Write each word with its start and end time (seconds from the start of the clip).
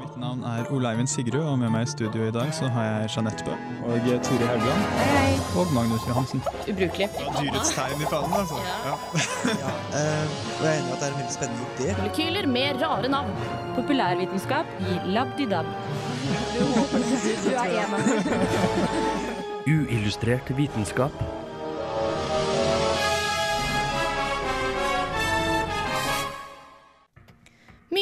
Mitt 0.00 0.16
navn 0.16 0.42
er 0.46 0.68
Ole 0.70 1.06
Sigrud, 1.10 1.42
og 1.42 1.56
med 1.58 1.72
meg 1.74 1.82
i 1.82 1.90
studio 1.90 2.28
i 2.28 2.30
dag 2.30 2.52
så 2.54 2.68
har 2.70 2.84
jeg 2.86 3.08
Jeanette 3.16 3.42
Bø 3.46 3.54
og 3.90 4.06
Tore 4.28 4.46
Haugland 4.50 4.82
og 5.58 5.72
Magnus 5.74 6.04
Johansen. 6.06 6.42
Ubrukelig. 6.70 7.08
Dyrets 7.40 7.72
tegn 7.74 8.04
i 8.04 8.06
fanen, 8.12 8.36
altså. 8.42 8.60
Ja. 8.62 8.94
ja. 9.64 9.72
og 10.58 10.62
jeg 10.62 10.70
er 10.70 10.78
enig 10.78 10.92
i 10.92 10.94
at 10.94 11.00
det 11.00 11.08
er 11.08 11.10
en 11.10 11.18
veldig 11.18 11.34
spennende 11.34 11.64
idé. 11.74 11.88
Molekyler 11.98 12.46
med 12.46 12.68
rare 12.84 13.08
navn. 13.16 13.34
Populærvitenskap 13.74 14.66
i 14.78 15.00
Labdidab. 15.18 15.66
Du 17.44 17.50
er 17.56 17.66
en 17.82 17.94
av 17.94 18.00
dem. 18.06 18.18
Uillustrert 19.66 20.56
vitenskap. 20.56 21.14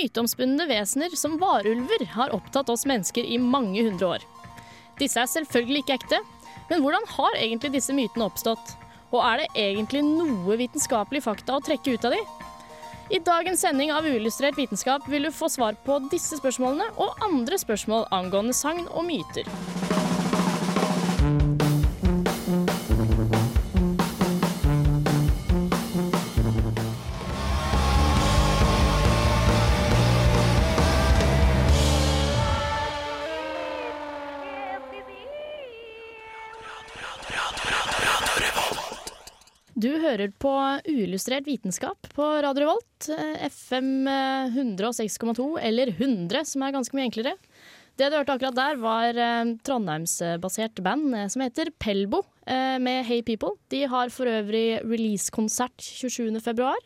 Myteomspunne 0.07 0.69
vesener 0.71 1.15
som 1.19 1.35
varulver 1.41 2.05
har 2.15 2.35
opptatt 2.35 2.69
oss 2.71 2.87
mennesker 2.87 3.27
i 3.27 3.39
mange 3.43 3.83
hundre 3.83 4.07
år. 4.17 4.27
Disse 5.01 5.19
er 5.19 5.27
selvfølgelig 5.27 5.83
ikke 5.83 5.97
ekte, 5.99 6.21
men 6.71 6.83
hvordan 6.83 7.07
har 7.17 7.39
egentlig 7.41 7.73
disse 7.75 7.95
mytene 7.95 8.29
oppstått? 8.29 8.77
Og 9.11 9.19
er 9.23 9.43
det 9.43 9.49
egentlig 9.59 10.05
noe 10.07 10.59
vitenskapelig 10.61 11.25
fakta 11.27 11.57
å 11.57 11.65
trekke 11.65 11.97
ut 11.97 12.07
av 12.07 12.15
de? 12.15 12.23
I 13.11 13.23
dagens 13.23 13.63
sending 13.63 13.93
av 13.95 14.07
Uillustrert 14.07 14.59
vitenskap 14.59 15.07
vil 15.11 15.27
du 15.27 15.35
få 15.35 15.51
svar 15.51 15.79
på 15.87 15.99
disse 16.11 16.39
spørsmålene 16.39 16.91
og 17.03 17.23
andre 17.27 17.59
spørsmål 17.59 18.09
angående 18.15 18.55
sagn 18.55 18.87
og 18.93 19.07
myter. 19.11 19.47
Du 39.77 39.91
hører 40.01 40.31
på 40.41 40.51
uillustrert 40.89 41.45
vitenskap 41.49 42.07
på 42.17 42.25
Radio 42.43 42.63
Revolt, 42.65 43.09
FM 43.51 44.07
eh, 44.09 44.55
106,2, 44.57 45.45
eller 45.61 45.91
100, 45.93 46.47
som 46.49 46.65
er 46.65 46.73
ganske 46.73 46.97
mye 46.97 47.11
enklere. 47.11 47.35
Det 47.97 48.09
du 48.13 48.17
hørte 48.17 48.33
akkurat 48.39 48.57
der, 48.57 48.79
var 48.81 49.21
eh, 49.21 49.51
Trondheimsbasert 49.69 50.81
band 50.85 51.13
eh, 51.17 51.27
som 51.33 51.45
heter 51.45 51.69
Pelbo, 51.81 52.23
eh, 52.49 52.79
med 52.81 53.05
Hey 53.09 53.21
People. 53.27 53.53
De 53.73 53.83
har 53.93 54.09
for 54.15 54.29
øvrig 54.33 54.79
releasekonsert 54.81 55.77
27. 55.85 56.41
februar. 56.45 56.81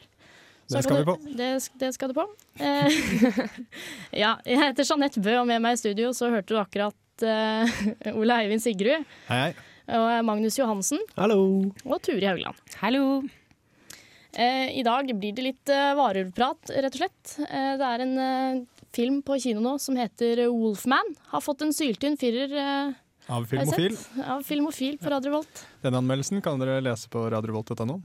Så 0.70 0.78
Det 0.80 0.84
skal 0.86 1.00
vi 1.00 1.06
du- 1.06 1.32
Det, 1.38 1.50
det 1.82 1.94
skal 1.94 2.10
du 2.10 2.18
på. 2.18 2.26
Ja, 4.22 4.34
jeg 4.46 4.58
heter 4.64 4.86
Jeanette 4.90 5.22
Bø, 5.22 5.38
og 5.40 5.46
med 5.50 5.62
meg 5.62 5.78
i 5.78 5.82
studio 5.86 6.10
så 6.14 6.30
hørte 6.34 6.54
du 6.54 6.58
akkurat 6.58 6.96
Ole 8.16 8.36
Eivind 8.40 8.62
Sigrud 8.64 9.02
Hei, 9.28 9.40
hei. 9.50 9.50
Og 9.96 10.24
Magnus 10.26 10.56
Johansen 10.60 11.00
Hallo! 11.16 11.40
og 11.84 12.00
Turi 12.04 12.26
Haugland. 12.28 12.58
Hallo. 12.80 13.04
Eh, 14.32 14.70
I 14.78 14.82
dag 14.86 15.08
blir 15.18 15.34
det 15.34 15.42
litt 15.42 15.72
eh, 15.74 15.90
varulvprat, 15.98 16.70
rett 16.76 16.94
og 16.94 17.00
slett. 17.00 17.32
Eh, 17.48 17.72
det 17.80 17.86
er 17.88 18.04
en 18.04 18.12
eh, 18.22 18.60
film 18.94 19.20
på 19.26 19.38
kino 19.42 19.62
nå 19.64 19.72
som 19.82 19.98
heter 19.98 20.44
Wolfman. 20.52 21.14
Har 21.32 21.42
fått 21.42 21.64
en 21.66 21.74
syltynn 21.74 22.18
firer. 22.20 22.54
Eh, 22.54 22.92
Av 23.30 23.44
Filmofil. 23.50 23.98
Av 24.26 24.42
Filmofil 24.46 24.96
på 25.02 25.10
Radio 25.12 25.34
Volt. 25.38 25.64
Denne 25.82 25.98
anmeldelsen 26.02 26.42
kan 26.42 26.62
dere 26.62 26.78
lese 26.82 27.10
på 27.10 27.24
radiovolt.no. 27.30 27.98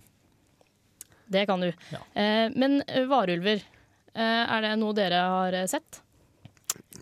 Det 1.27 1.45
kan 1.49 1.61
du. 1.61 1.71
Ja. 1.93 2.01
Eh, 2.13 2.49
men 2.53 2.81
eh, 2.87 3.05
varulver, 3.09 3.61
eh, 4.13 4.43
er 4.45 4.65
det 4.65 4.73
noe 4.81 4.93
dere 4.97 5.21
har 5.29 5.57
eh, 5.61 5.69
sett? 5.69 6.01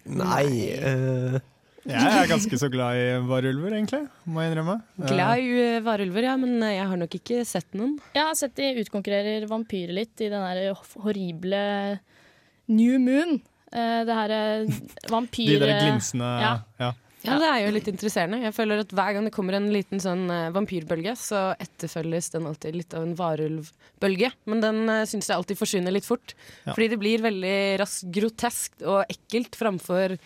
Nei 0.03 0.67
eh, 0.75 1.39
Jeg 1.89 1.99
er 2.15 2.29
ganske 2.31 2.57
så 2.61 2.69
glad 2.71 2.95
i 2.95 3.05
varulver, 3.27 3.75
egentlig, 3.75 4.05
må 4.25 4.43
jeg 4.43 4.53
innrømme. 4.53 4.77
Eh, 5.01 5.07
Glad 5.11 5.43
i 5.43 5.49
uh, 5.51 5.79
varulver, 5.83 6.27
ja, 6.29 6.35
men 6.39 6.55
eh, 6.63 6.77
jeg 6.77 6.89
har 6.93 6.99
nok 7.01 7.17
ikke 7.19 7.41
sett 7.47 7.75
noen. 7.75 7.97
Jeg 8.15 8.23
har 8.29 8.37
sett 8.39 8.55
de 8.55 8.69
utkonkurrerer 8.85 9.47
vampyrer 9.51 9.95
litt 9.97 10.23
i 10.23 10.29
den 10.31 10.45
der 10.47 10.77
horrible 11.03 11.63
New 12.71 12.99
Moon. 13.03 13.41
Eh, 13.73 14.01
det 14.07 14.17
her 14.19 14.35
eh, 14.37 14.75
vampyr... 15.11 15.55
De 15.57 15.63
der 15.65 15.79
glinsende 15.81 16.35
Ja. 16.43 16.57
ja. 16.79 16.93
Ja, 17.23 17.37
Det 17.39 17.47
er 17.47 17.59
jo 17.63 17.71
litt 17.71 17.87
interesserende. 17.87 18.41
Jeg 18.43 18.51
føler 18.51 18.81
at 18.83 18.91
Hver 18.91 19.13
gang 19.15 19.27
det 19.27 19.31
kommer 19.31 19.55
en 19.55 19.69
liten 19.71 20.01
sånn 20.03 20.25
eh, 20.27 20.49
vampyrbølge, 20.55 21.13
så 21.19 21.53
etterfølges 21.55 22.33
den 22.33 22.49
alltid 22.49 22.75
litt 22.75 22.95
av 22.97 23.05
en 23.07 23.15
varulvbølge. 23.15 24.33
Men 24.51 24.63
den 24.63 24.81
uh, 24.91 25.05
syns 25.07 25.31
jeg 25.31 25.37
alltid 25.37 25.59
forsvinner 25.59 25.95
litt 25.95 26.07
fort. 26.07 26.35
Ja. 26.65 26.73
Fordi 26.73 26.89
det 26.91 26.99
blir 26.99 27.23
veldig 27.23 27.55
raskt 27.79 28.09
groteskt 28.11 28.83
og 28.83 29.05
ekkelt 29.07 29.55
framfor 29.55 30.17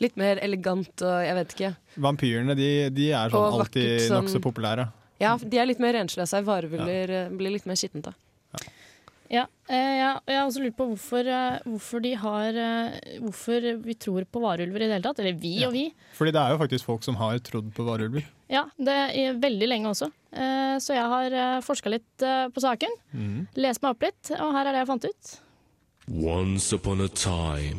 litt 0.00 0.16
mer 0.16 0.40
elegant 0.42 1.02
og 1.06 1.18
jeg 1.26 1.34
vet 1.38 1.54
ikke. 1.56 1.72
Vampyrene 2.00 2.56
de, 2.56 2.70
de 2.90 3.10
er 3.12 3.30
sånn 3.30 3.46
Og 3.52 3.60
alltid 3.60 4.00
sånn- 4.08 4.24
nokså 4.24 4.40
populære. 4.42 4.88
Ja, 5.20 5.36
de 5.36 5.58
er 5.60 5.66
litt 5.68 5.78
mer 5.82 5.92
renslige. 5.98 6.42
Varulver 6.46 7.08
ja. 7.12 7.28
blir 7.28 7.52
litt 7.52 7.66
mer 7.68 7.76
skittent. 7.76 8.06
av. 8.08 8.14
Ja, 9.30 9.44
eh, 9.70 9.98
ja, 10.00 10.14
og 10.18 10.26
jeg 10.32 10.38
har 10.40 10.46
også 10.48 10.62
lurt 10.64 10.74
på 10.74 10.86
hvorfor, 10.90 11.28
eh, 11.30 11.58
hvorfor 11.62 12.00
de 12.02 12.14
har 12.18 12.56
eh, 12.58 12.96
Hvorfor 13.20 13.66
vi 13.84 13.94
tror 13.94 14.24
på 14.26 14.40
varulver 14.42 14.82
i 14.82 14.88
det 14.88 14.96
hele 14.96 15.04
tatt. 15.06 15.20
Eller 15.22 15.36
vi 15.38 15.52
Ja. 15.60 15.68
og 15.68 15.72
vi. 15.76 15.84
Fordi 16.18 16.32
det 16.34 16.40
er 16.40 16.50
jo 16.56 16.58
faktisk 16.58 16.84
folk 16.88 17.04
som 17.06 17.14
har 17.20 17.38
trodd 17.38 17.68
på 17.76 17.84
varulver. 17.86 18.24
Ja, 18.50 18.64
det 18.76 18.96
er 19.14 19.38
veldig 19.38 19.68
lenge 19.68 19.86
også. 19.92 20.10
Eh, 20.32 20.78
Så 20.82 20.94
jeg 20.96 21.06
har 21.06 21.60
forska 21.62 21.90
litt 21.92 22.16
på 22.18 22.58
saken. 22.64 22.90
Mm. 23.14 23.46
Lest 23.54 23.82
meg 23.82 23.90
opp 23.94 24.02
litt, 24.02 24.30
og 24.40 24.52
her 24.56 24.66
er 24.66 24.72
det 24.72 24.80
jeg 24.82 24.86
fant 24.88 25.04
ut. 25.04 25.40
Once 26.10 26.72
upon 26.72 27.00
a 27.02 27.08
time, 27.08 27.78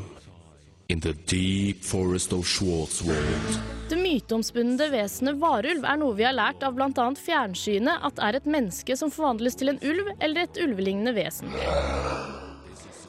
in 0.91 0.99
the 0.99 1.13
deep 1.13 1.83
forest 1.83 2.33
of 2.33 2.45
Schwarzwald, 2.47 3.59
Det 3.89 3.95
myteomspunne 3.95 4.87
vesenet 4.91 5.37
varulv 5.39 5.85
er 5.87 5.99
noe 5.99 6.15
vi 6.15 6.25
har 6.27 6.35
lært 6.35 6.63
av 6.67 6.75
bl.a. 6.75 7.05
fjernsynet 7.15 8.03
at 8.07 8.19
er 8.19 8.37
et 8.39 8.47
menneske 8.47 8.95
som 8.99 9.11
forvandles 9.11 9.55
til 9.59 9.71
en 9.71 9.79
ulv 9.79 10.11
eller 10.19 10.43
et 10.43 10.59
ulvelignende 10.63 11.13
vesen. 11.15 11.51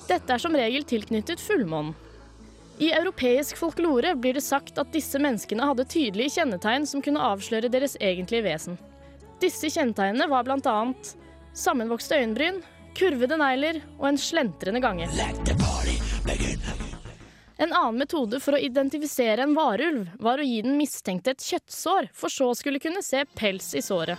Dette 0.06 0.34
er 0.34 0.42
som 0.42 0.54
regel 0.58 0.86
tilknyttet 0.86 1.42
fullmånen. 1.42 1.94
I 2.82 2.90
europeisk 2.96 3.58
folklore 3.58 4.14
blir 4.18 4.38
det 4.38 4.44
sagt 4.46 4.78
at 4.80 4.94
disse 4.94 5.18
menneskene 5.22 5.66
hadde 5.66 5.86
tydelige 5.86 6.38
kjennetegn 6.38 6.86
som 6.88 7.02
kunne 7.04 7.22
avsløre 7.22 7.70
deres 7.70 7.98
egentlige 8.00 8.46
vesen. 8.46 8.78
Disse 9.42 9.70
kjennetegnene 9.70 10.30
var 10.30 10.46
bl.a. 10.46 10.78
sammenvokste 11.54 12.18
øyenbryn, 12.18 12.62
kurvede 12.98 13.38
negler 13.38 13.82
og 13.98 14.08
en 14.12 14.22
slentrende 14.22 14.82
gange. 14.82 15.10
En 17.62 17.72
annen 17.72 18.00
metode 18.02 18.40
for 18.42 18.56
å 18.56 18.58
identifisere 18.58 19.44
en 19.44 19.52
varulv 19.54 20.08
var 20.18 20.40
å 20.40 20.46
gi 20.46 20.64
den 20.66 20.74
mistenkte 20.74 21.30
et 21.30 21.44
kjøttsår, 21.46 22.08
for 22.10 22.32
så 22.32 22.48
skulle 22.58 22.82
kunne 22.82 23.04
se 23.06 23.20
pels 23.38 23.68
i 23.78 23.82
såret. 23.86 24.18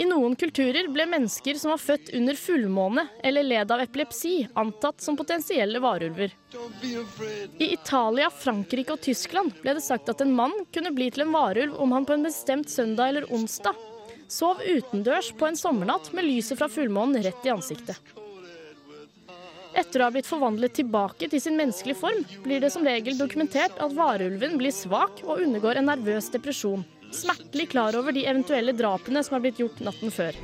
I 0.00 0.06
noen 0.08 0.32
kulturer 0.40 0.88
ble 0.88 1.04
mennesker 1.04 1.58
som 1.60 1.74
var 1.74 1.82
født 1.82 2.08
under 2.16 2.38
fullmåne 2.40 3.04
eller 3.20 3.44
led 3.44 3.74
av 3.74 3.82
epilepsi, 3.84 4.46
antatt 4.56 5.04
som 5.04 5.18
potensielle 5.18 5.82
varulver. 5.84 6.32
I 7.60 7.68
Italia, 7.74 8.30
Frankrike 8.32 8.96
og 8.96 9.04
Tyskland 9.04 9.52
ble 9.60 9.76
det 9.76 9.84
sagt 9.84 10.08
at 10.08 10.24
en 10.24 10.32
mann 10.32 10.56
kunne 10.72 10.94
bli 10.96 11.10
til 11.12 11.26
en 11.26 11.36
varulv 11.36 11.76
om 11.84 11.92
han 11.92 12.08
på 12.08 12.16
en 12.16 12.24
bestemt 12.30 12.72
søndag 12.72 13.12
eller 13.12 13.28
onsdag 13.28 13.76
sov 14.30 14.62
utendørs 14.62 15.32
på 15.36 15.48
en 15.50 15.58
sommernatt 15.58 16.12
med 16.16 16.24
lyset 16.24 16.58
fra 16.58 16.70
fullmånen 16.70 17.22
rett 17.24 17.46
i 17.46 17.52
ansiktet. 17.52 17.98
Etter 19.78 20.02
å 20.02 20.08
ha 20.08 20.12
blitt 20.14 20.26
forvandlet 20.26 20.74
tilbake 20.80 21.28
til 21.30 21.40
sin 21.42 21.58
menneskelige 21.58 22.00
form, 22.00 22.24
blir 22.44 22.62
det 22.62 22.72
som 22.74 22.86
regel 22.86 23.18
dokumentert 23.18 23.76
at 23.78 23.94
varulven 23.94 24.56
blir 24.58 24.74
svak 24.74 25.22
og 25.26 25.44
undergår 25.44 25.78
en 25.78 25.90
nervøs 25.92 26.30
depresjon. 26.34 26.82
Smertelig 27.14 27.70
klar 27.72 27.96
over 27.98 28.14
de 28.14 28.22
eventuelle 28.30 28.74
drapene 28.74 29.22
som 29.26 29.34
har 29.34 29.42
blitt 29.42 29.58
gjort 29.62 29.80
natten 29.82 30.12
før. 30.14 30.36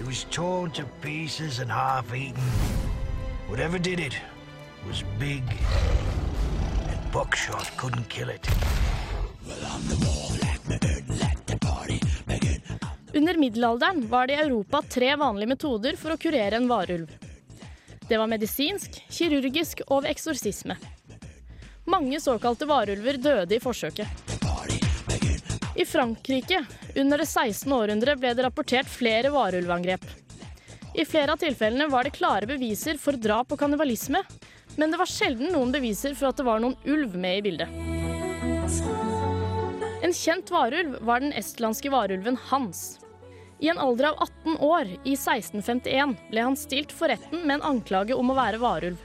Under 13.16 13.38
middelalderen 13.38 14.02
var 14.10 14.26
det 14.26 14.34
i 14.34 14.42
Europa 14.42 14.82
tre 14.90 15.14
vanlige 15.16 15.54
metoder 15.54 15.96
for 15.96 16.14
å 16.14 16.20
kurere 16.20 16.58
en 16.58 16.68
varulv. 16.68 17.25
Det 18.08 18.18
var 18.18 18.30
medisinsk, 18.30 19.00
kirurgisk 19.10 19.82
og 19.88 20.04
ved 20.04 20.12
eksorsisme. 20.12 20.76
Mange 21.90 22.20
såkalte 22.22 22.66
varulver 22.66 23.18
døde 23.18 23.56
i 23.56 23.62
forsøket. 23.62 24.06
I 25.76 25.84
Frankrike 25.84 26.62
under 26.96 27.20
det 27.20 27.26
16. 27.28 27.72
århundre 27.72 28.14
ble 28.16 28.32
det 28.34 28.46
rapportert 28.46 28.88
flere 28.88 29.30
varulvangrep. 29.34 30.06
I 30.96 31.04
flere 31.04 31.34
av 31.34 31.42
tilfellene 31.42 31.90
var 31.92 32.06
det 32.06 32.14
klare 32.16 32.48
beviser 32.48 32.96
for 32.96 33.18
drap 33.20 33.52
og 33.52 33.60
kannibalisme, 33.60 34.22
men 34.76 34.92
det 34.92 35.00
var 35.00 35.10
sjelden 35.10 35.52
noen 35.52 35.74
beviser 35.74 36.14
for 36.16 36.30
at 36.30 36.38
det 36.40 36.46
var 36.46 36.62
noen 36.62 36.78
ulv 36.88 37.18
med 37.20 37.40
i 37.40 37.44
bildet. 37.44 37.68
En 40.06 40.14
kjent 40.14 40.50
varulv 40.54 40.96
var 41.04 41.20
den 41.20 41.34
estlandske 41.36 41.90
varulven 41.92 42.38
Hans. 42.48 43.00
I 43.58 43.68
en 43.68 43.78
alder 43.78 44.04
av 44.04 44.22
18 44.22 44.56
år, 44.58 44.88
i 45.04 45.14
1651, 45.16 46.16
ble 46.30 46.40
han 46.40 46.56
stilt 46.56 46.92
for 46.92 47.08
retten 47.08 47.46
med 47.46 47.54
en 47.58 47.68
anklage 47.72 48.14
om 48.14 48.30
å 48.30 48.36
være 48.36 48.60
varulv. 48.60 49.00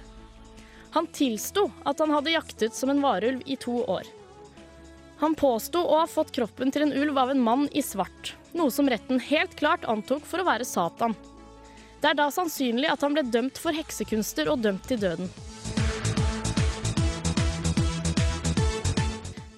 Han 0.92 1.07
tilsto 1.07 1.69
at 1.88 2.00
han 2.03 2.12
hadde 2.12 2.33
jaktet 2.33 2.75
som 2.75 2.92
en 2.92 3.01
varulv 3.01 3.45
i 3.45 3.56
to 3.56 3.77
år. 3.86 4.09
Han 5.21 5.38
påsto 5.39 5.80
å 5.80 6.01
ha 6.01 6.07
fått 6.09 6.33
kroppen 6.36 6.71
til 6.74 6.83
en 6.83 6.95
ulv 6.98 7.18
av 7.21 7.31
en 7.31 7.39
mann 7.39 7.68
i 7.71 7.83
svart, 7.86 8.33
noe 8.51 8.74
som 8.74 8.89
retten 8.89 9.21
helt 9.24 9.56
klart 9.56 9.86
antok 9.88 10.25
for 10.27 10.42
å 10.42 10.48
være 10.50 10.68
Satan. 10.68 11.15
Det 12.01 12.12
er 12.12 12.18
da 12.18 12.27
sannsynlig 12.33 12.89
at 12.89 13.06
han 13.06 13.15
ble 13.15 13.24
dømt 13.30 13.62
for 13.62 13.77
heksekunster 13.77 14.50
og 14.51 14.65
dømt 14.65 14.83
til 14.89 15.00
døden. 15.00 15.30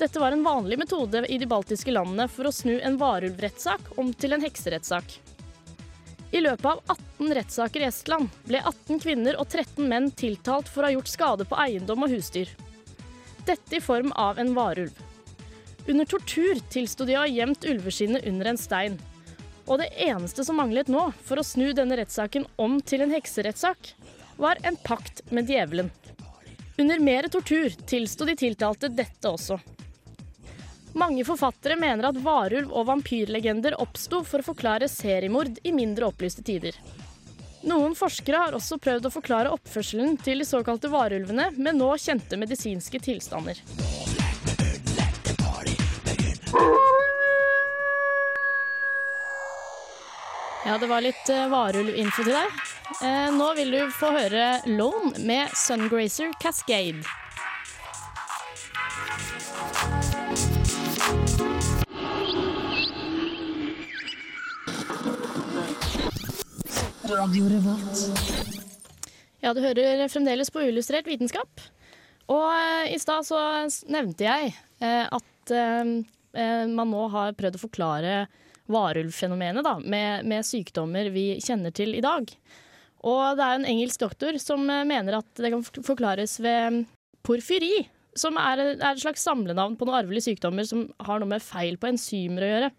Dette 0.04 0.20
var 0.20 0.32
en 0.32 0.44
vanlig 0.44 0.80
metode 0.80 1.22
i 1.32 1.38
de 1.38 1.46
baltiske 1.48 1.92
landene 1.92 2.26
for 2.28 2.50
å 2.50 2.52
snu 2.52 2.74
en 2.84 2.98
varulvrettssak 3.00 3.94
om 4.02 4.10
til 4.12 4.36
en 4.36 4.42
hekserettssak. 4.44 5.14
I 6.36 6.42
løpet 6.44 6.66
av 6.68 6.82
18 6.92 7.32
rettssaker 7.38 7.86
i 7.86 7.88
Estland 7.88 8.34
ble 8.44 8.60
18 8.60 9.00
kvinner 9.00 9.40
og 9.40 9.48
13 9.48 9.88
menn 9.88 10.10
tiltalt 10.12 10.68
for 10.68 10.84
å 10.84 10.90
ha 10.90 10.98
gjort 10.98 11.12
skade 11.14 11.48
på 11.48 11.56
eiendom 11.56 12.04
og 12.04 12.12
husdyr. 12.12 12.52
Dette 13.48 13.80
i 13.80 13.82
form 13.86 14.12
av 14.20 14.44
en 14.44 14.52
varulv. 14.58 14.92
Under 15.88 16.12
tortur 16.12 16.60
tilsto 16.76 17.08
de 17.08 17.16
å 17.16 17.24
ha 17.24 17.32
gjemt 17.32 17.64
ulveskinnet 17.64 18.28
under 18.28 18.52
en 18.52 18.60
stein. 18.60 19.00
Og 19.72 19.80
det 19.80 19.88
eneste 20.04 20.44
som 20.44 20.60
manglet 20.60 20.92
nå 20.92 21.06
for 21.24 21.40
å 21.40 21.48
snu 21.48 21.70
denne 21.72 21.96
rettssaken 22.02 22.50
om 22.60 22.82
til 22.84 23.06
en 23.08 23.16
hekserettssak, 23.16 23.94
var 24.36 24.60
en 24.68 24.76
pakt 24.84 25.24
med 25.32 25.48
djevelen. 25.48 25.96
Under 26.76 27.00
mer 27.00 27.32
tortur 27.32 27.72
tilsto 27.88 28.28
de 28.28 28.36
tiltalte 28.36 28.92
dette 28.92 29.32
også. 29.32 29.62
Mange 30.94 31.26
forfattere 31.26 31.76
mener 31.80 32.10
at 32.10 32.20
varulv- 32.22 32.70
og 32.72 32.86
vampyrlegender 32.86 33.80
oppsto 33.82 34.22
for 34.28 34.44
å 34.44 34.48
forklare 34.52 34.90
seriemord 34.92 35.58
i 35.64 35.74
mindre 35.74 36.06
opplyste 36.12 36.46
tider. 36.46 36.78
Noen 37.64 37.96
forskere 37.96 38.42
har 38.46 38.58
også 38.58 38.78
prøvd 38.78 39.08
å 39.08 39.14
forklare 39.14 39.54
oppførselen 39.56 40.18
til 40.22 40.44
de 40.44 40.46
såkalte 40.46 40.92
varulvene 40.92 41.50
med 41.56 41.80
nå 41.80 41.90
kjente 41.98 42.38
medisinske 42.38 43.00
tilstander. 43.02 43.62
Ja, 50.66 50.78
det 50.80 50.88
var 50.88 51.02
litt 51.04 51.28
uh, 51.32 51.48
varulvinfo 51.52 52.24
til 52.24 52.38
deg. 52.38 52.62
Eh, 53.04 53.28
nå 53.36 53.50
vil 53.58 53.74
du 53.74 53.82
få 53.92 54.14
høre 54.16 54.62
Lone 54.70 55.12
med 55.28 55.52
Sungrazer 55.58 56.32
Cascade. 56.40 57.04
Ja, 69.44 69.52
du 69.54 69.62
hører 69.62 70.08
fremdeles 70.10 70.50
på 70.54 70.64
Uillustrert 70.64 71.08
vitenskap. 71.10 71.62
Og 72.32 72.46
eh, 72.48 72.94
i 72.96 73.00
stad 73.02 73.28
så 73.28 73.40
nevnte 73.92 74.26
jeg 74.26 74.54
eh, 74.80 75.06
at 75.06 75.54
eh, 75.54 76.66
man 76.72 76.90
nå 76.90 77.08
har 77.14 77.36
prøvd 77.38 77.60
å 77.60 77.64
forklare 77.66 78.14
varulvfenomenet 78.72 79.66
da, 79.66 79.76
med, 79.84 80.24
med 80.30 80.48
sykdommer 80.48 81.12
vi 81.14 81.34
kjenner 81.44 81.76
til 81.76 81.94
i 81.98 82.04
dag. 82.04 82.30
Og 83.04 83.24
det 83.38 83.44
er 83.44 83.58
en 83.60 83.68
engelsk 83.68 84.06
doktor 84.06 84.40
som 84.40 84.64
mener 84.64 85.20
at 85.20 85.28
det 85.36 85.52
kan 85.52 85.66
forklares 85.84 86.38
ved 86.42 86.86
porfyri, 87.28 87.84
som 88.16 88.38
er, 88.40 88.62
er 88.78 88.94
et 88.94 89.04
slags 89.04 89.26
samlenavn 89.28 89.76
på 89.76 89.86
noen 89.86 90.00
arvelige 90.00 90.30
sykdommer 90.30 90.66
som 90.68 90.86
har 91.04 91.20
noe 91.20 91.34
med 91.34 91.44
feil 91.44 91.76
på 91.82 91.92
enzymer 91.92 92.46
å 92.46 92.52
gjøre. 92.54 92.72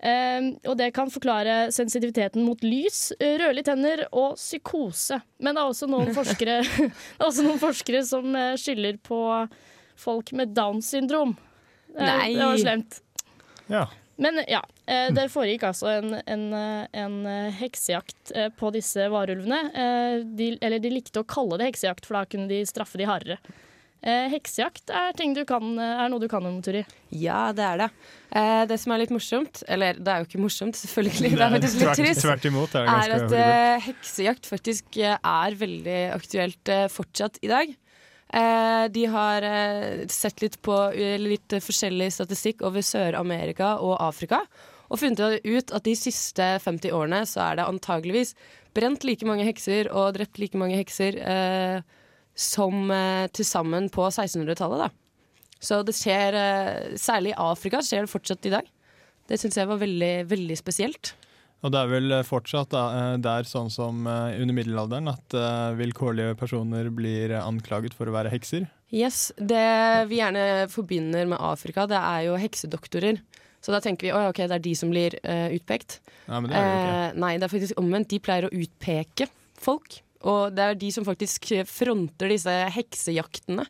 Eh, 0.00 0.46
og 0.64 0.78
det 0.80 0.90
kan 0.96 1.12
forklare 1.12 1.68
sensitiviteten 1.74 2.44
mot 2.46 2.62
lys, 2.64 3.10
rødlige 3.20 3.68
tenner 3.68 4.06
og 4.10 4.38
psykose. 4.40 5.20
Men 5.38 5.56
det 5.56 5.62
er 5.64 5.74
også 5.74 5.90
noen 5.90 6.14
forskere, 6.20 6.60
er 7.20 7.26
også 7.26 7.46
noen 7.46 7.60
forskere 7.62 8.02
som 8.08 8.34
eh, 8.36 8.56
skylder 8.60 9.00
på 9.04 9.20
folk 10.00 10.32
med 10.36 10.54
Downs 10.56 10.90
syndrom. 10.94 11.36
Eh, 11.96 12.04
Nei. 12.04 12.34
Det 12.34 12.46
var 12.46 12.62
slemt. 12.64 13.00
Ja. 13.70 13.86
Men 14.20 14.42
ja, 14.48 14.60
eh, 14.84 15.08
det 15.16 15.30
foregikk 15.32 15.62
altså 15.70 15.88
en, 15.94 16.12
en, 16.28 16.42
eh, 16.52 16.82
en 17.00 17.14
eh, 17.24 17.54
heksejakt 17.56 18.34
eh, 18.36 18.50
på 18.52 18.68
disse 18.74 19.06
varulvene. 19.08 19.60
Eh, 19.72 20.16
de, 20.36 20.50
eller 20.60 20.82
de 20.82 20.92
likte 20.92 21.22
å 21.22 21.28
kalle 21.28 21.56
det 21.56 21.70
heksejakt, 21.70 22.04
for 22.04 22.18
da 22.18 22.26
kunne 22.28 22.50
de 22.50 22.60
straffe 22.68 23.00
de 23.00 23.08
hardere. 23.08 23.38
Eh, 24.00 24.30
heksejakt 24.32 24.88
er, 24.96 25.10
ting 25.12 25.34
du 25.36 25.42
kan, 25.44 25.74
er 25.76 26.08
noe 26.08 26.22
du 26.22 26.24
kan 26.32 26.44
om, 26.48 26.56
Turi. 26.64 26.80
Ja, 27.12 27.50
det 27.52 27.66
er 27.66 27.82
det. 27.82 27.88
Eh, 28.32 28.62
det 28.70 28.78
som 28.80 28.94
er 28.94 29.02
litt 29.02 29.12
morsomt, 29.12 29.60
eller 29.68 29.98
det 30.00 30.08
er 30.14 30.22
jo 30.22 30.28
ikke 30.30 30.40
morsomt, 30.40 30.78
selvfølgelig, 30.80 31.34
det 31.36 31.44
er 31.44 31.52
faktisk 31.56 31.82
litt 31.82 32.00
trist, 32.00 32.22
tvert 32.24 32.48
imot 32.48 32.78
er 32.80 32.88
er 32.88 32.94
at 32.94 33.26
horribelt. 33.26 33.36
eh, 33.44 33.84
heksejakt 33.90 34.48
faktisk 34.48 34.96
eh, 35.04 35.18
er 35.20 35.58
veldig 35.60 35.98
aktuelt 36.16 36.72
eh, 36.72 36.86
fortsatt 36.88 37.36
i 37.44 37.52
dag. 37.52 37.74
Eh, 38.30 38.84
de 38.94 39.04
har 39.10 39.42
eh, 39.42 40.06
sett 40.08 40.40
litt 40.40 40.60
på 40.64 40.78
eh, 40.94 41.18
litt 41.20 41.52
eh, 41.52 41.60
forskjellig 41.60 42.08
statistikk 42.14 42.64
over 42.64 42.80
Sør-Amerika 42.86 43.74
og 43.84 43.98
Afrika, 44.00 44.44
og 44.90 44.98
funnet 44.98 45.44
ut 45.44 45.70
at 45.76 45.84
de 45.86 45.92
siste 45.98 46.46
50 46.64 46.90
årene 46.96 47.20
så 47.28 47.44
er 47.50 47.60
det 47.60 47.68
antageligvis 47.68 48.32
brent 48.74 49.04
like 49.04 49.26
mange 49.26 49.44
hekser 49.46 49.90
og 49.92 50.14
drept 50.16 50.40
like 50.40 50.58
mange 50.58 50.78
hekser 50.80 51.18
eh, 51.20 51.82
som 52.34 52.90
eh, 52.94 53.26
til 53.34 53.46
sammen 53.46 53.88
på 53.92 54.06
1600-tallet. 54.08 54.86
da. 54.86 54.90
Så 55.60 55.82
det 55.84 55.96
skjer, 55.98 56.36
eh, 56.36 56.98
særlig 57.00 57.34
i 57.34 57.40
Afrika, 57.40 57.82
skjer 57.84 58.06
det 58.06 58.12
fortsatt 58.12 58.46
i 58.48 58.54
dag. 58.56 58.68
Det 59.28 59.38
syns 59.38 59.58
jeg 59.60 59.68
var 59.70 59.80
veldig, 59.82 60.14
veldig 60.30 60.56
spesielt. 60.58 61.14
Og 61.60 61.72
det 61.74 61.80
er 61.80 61.90
vel 61.90 62.14
eh, 62.16 62.24
fortsatt 62.24 62.72
eh, 62.76 63.16
der 63.20 63.48
sånn 63.48 63.68
som 63.72 64.06
eh, 64.08 64.40
under 64.40 64.56
middelalderen 64.56 65.10
at 65.12 65.36
vilkårlige 65.76 66.38
personer 66.40 66.88
blir 66.94 67.36
anklaget 67.42 67.96
for 67.96 68.08
å 68.08 68.16
være 68.16 68.32
hekser. 68.32 68.66
Yes, 68.90 69.28
Det 69.36 70.08
vi 70.10 70.18
gjerne 70.18 70.66
forbinder 70.72 71.28
med 71.30 71.38
Afrika, 71.38 71.84
det 71.86 72.00
er 72.00 72.24
jo 72.26 72.40
heksedoktorer. 72.40 73.20
Så 73.60 73.74
da 73.74 73.80
tenker 73.84 74.08
vi 74.08 74.12
«Oi, 74.16 74.24
ok, 74.30 74.40
det 74.48 74.56
er 74.56 74.64
de 74.64 74.72
som 74.76 74.92
blir 74.92 75.16
uh, 75.20 75.52
utpekt. 75.52 75.98
Ja, 76.24 76.38
men 76.40 76.48
det 76.48 76.56
er 76.56 76.64
jo 76.64 76.76
ikke. 76.78 76.92
Eh, 77.00 77.18
nei, 77.20 77.32
det 77.36 77.46
er 77.46 77.52
faktisk 77.52 77.80
omvendt. 77.82 78.08
De 78.12 78.20
pleier 78.24 78.46
å 78.48 78.52
utpeke 78.56 79.28
folk. 79.60 80.00
Og 80.28 80.52
det 80.52 80.64
er 80.64 80.78
de 80.80 80.90
som 80.92 81.06
faktisk 81.06 81.52
fronter 81.70 82.32
disse 82.32 82.52
heksejaktene. 82.76 83.64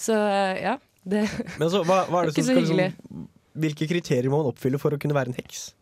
Så 0.00 0.16
ja. 0.16 0.78
Det, 1.02 1.26
Men 1.58 1.70
så, 1.72 1.82
hva, 1.82 2.04
hva 2.06 2.22
er 2.22 2.30
det 2.30 2.36
som 2.36 2.46
skal 2.46 2.60
liksom, 2.62 3.24
Hvilke 3.58 3.88
kriterier 3.90 4.30
må 4.30 4.38
man 4.38 4.52
oppfylle 4.52 4.78
for 4.78 4.94
å 4.94 5.00
kunne 5.02 5.16
være 5.16 5.32
en 5.32 5.38
heks? 5.40 5.72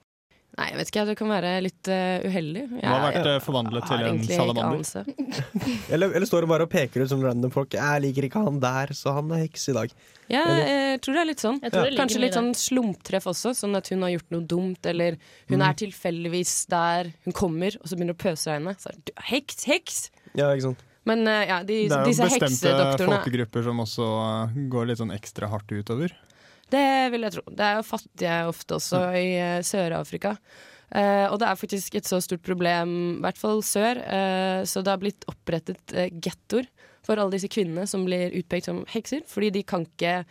Nei, 0.58 0.66
jeg 0.70 0.78
vet 0.80 0.90
ikke. 0.90 1.04
Det 1.10 1.14
kan 1.20 1.30
være 1.30 1.50
litt 1.64 1.90
uh, 1.90 2.26
uheldig. 2.26 2.62
Du 2.72 2.86
har 2.86 3.02
vært 3.04 3.18
Jeg 3.20 3.36
eh, 3.36 3.42
forvandlet 3.44 3.86
til 3.90 4.04
en 4.08 4.20
salamander. 4.26 5.10
Eller, 5.94 6.12
eller 6.14 6.26
står 6.28 6.44
det 6.46 6.50
bare 6.50 6.66
og 6.66 6.70
peker 6.72 7.02
ut 7.04 7.10
som 7.12 7.22
random 7.24 7.52
folk? 7.54 7.74
Jeg 7.74 8.02
liker 8.04 8.26
ikke 8.28 8.42
han 8.46 8.58
der, 8.62 8.92
så 8.96 9.14
han 9.16 9.30
er 9.34 9.42
heks 9.44 9.68
i 9.72 9.74
dag. 9.76 9.94
Ja, 10.30 10.42
Eller- 10.44 10.70
jeg 10.90 11.00
tror 11.04 11.16
det 11.16 11.22
er 11.22 11.28
litt 11.30 11.42
sånn. 11.42 11.58
Jeg 11.64 11.72
ligger 11.74 11.98
Kanskje 12.02 12.20
litt 12.22 12.36
sånn 12.38 12.50
slumptreff 12.58 13.26
også, 13.30 13.52
sånn 13.58 13.74
at 13.78 13.88
hun 13.90 14.02
har 14.06 14.12
gjort 14.16 14.30
noe 14.34 14.46
dumt, 14.54 14.86
eller 14.90 15.16
hun 15.50 15.58
Mm. 15.60 15.66
er 15.68 15.74
tilfeldigvis 15.84 16.54
der 16.70 17.12
hun 17.24 17.32
kommer, 17.34 17.74
og 17.80 17.86
så 17.90 17.96
begynner 17.98 18.14
det 18.14 18.20
å 18.20 18.24
pøsregne. 18.28 18.76
Så 18.78 18.90
er 18.92 18.96
det, 19.06 19.14
heks, 19.30 19.64
heks! 19.70 19.98
Ja, 20.34 20.50
ikke 20.54 20.68
sant? 20.70 20.86
Men 21.08 21.24
uh, 21.26 21.42
ja, 21.48 21.62
de, 21.64 21.88
Det 21.88 21.96
er 21.96 22.04
jo 22.06 22.28
bestemte 22.28 23.06
folkegrupper 23.08 23.64
som 23.64 23.78
også 23.82 24.06
går 24.70 24.90
litt 24.90 25.00
sånn 25.00 25.14
ekstra 25.16 25.48
hardt 25.50 25.72
utover. 25.72 26.12
Det 26.70 26.88
vil 27.12 27.26
jeg 27.26 27.36
tro. 27.36 27.44
Det 27.46 27.66
er 27.66 27.78
jo 27.78 27.86
fattige 27.86 28.36
ofte 28.50 28.76
også 28.78 29.00
i 29.18 29.30
eh, 29.38 29.62
Sør-Afrika. 29.66 30.36
Uh, 30.90 31.30
og 31.30 31.36
det 31.38 31.46
er 31.46 31.58
faktisk 31.58 31.94
et 31.94 32.08
så 32.08 32.18
stort 32.18 32.42
problem, 32.42 32.92
i 33.20 33.22
hvert 33.22 33.38
fall 33.38 33.60
sør, 33.62 34.00
uh, 34.02 34.66
så 34.66 34.80
det 34.82 34.90
har 34.90 34.98
blitt 34.98 35.22
opprettet 35.30 35.94
uh, 35.94 36.08
gettoer 36.10 36.66
for 37.06 37.14
alle 37.14 37.36
disse 37.36 37.46
kvinnene 37.46 37.84
som 37.86 38.02
blir 38.08 38.34
utpekt 38.34 38.66
som 38.66 38.80
hekser, 38.90 39.22
fordi 39.30 39.52
de 39.54 39.62
kan 39.62 39.86
ikke 39.86 40.24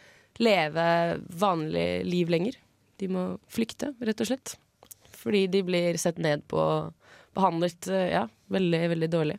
leve 0.44 0.88
vanlig 1.40 1.88
liv 2.08 2.32
lenger. 2.32 2.58
De 3.00 3.08
må 3.12 3.26
flykte, 3.52 3.94
rett 4.04 4.24
og 4.24 4.32
slett. 4.32 4.56
Fordi 5.20 5.46
de 5.52 5.64
blir 5.68 6.00
sett 6.00 6.20
ned 6.22 6.46
på, 6.52 6.64
behandlet 7.36 7.88
eh, 7.92 8.10
ja, 8.16 8.26
veldig, 8.54 8.82
veldig 8.96 9.10
dårlig. 9.12 9.38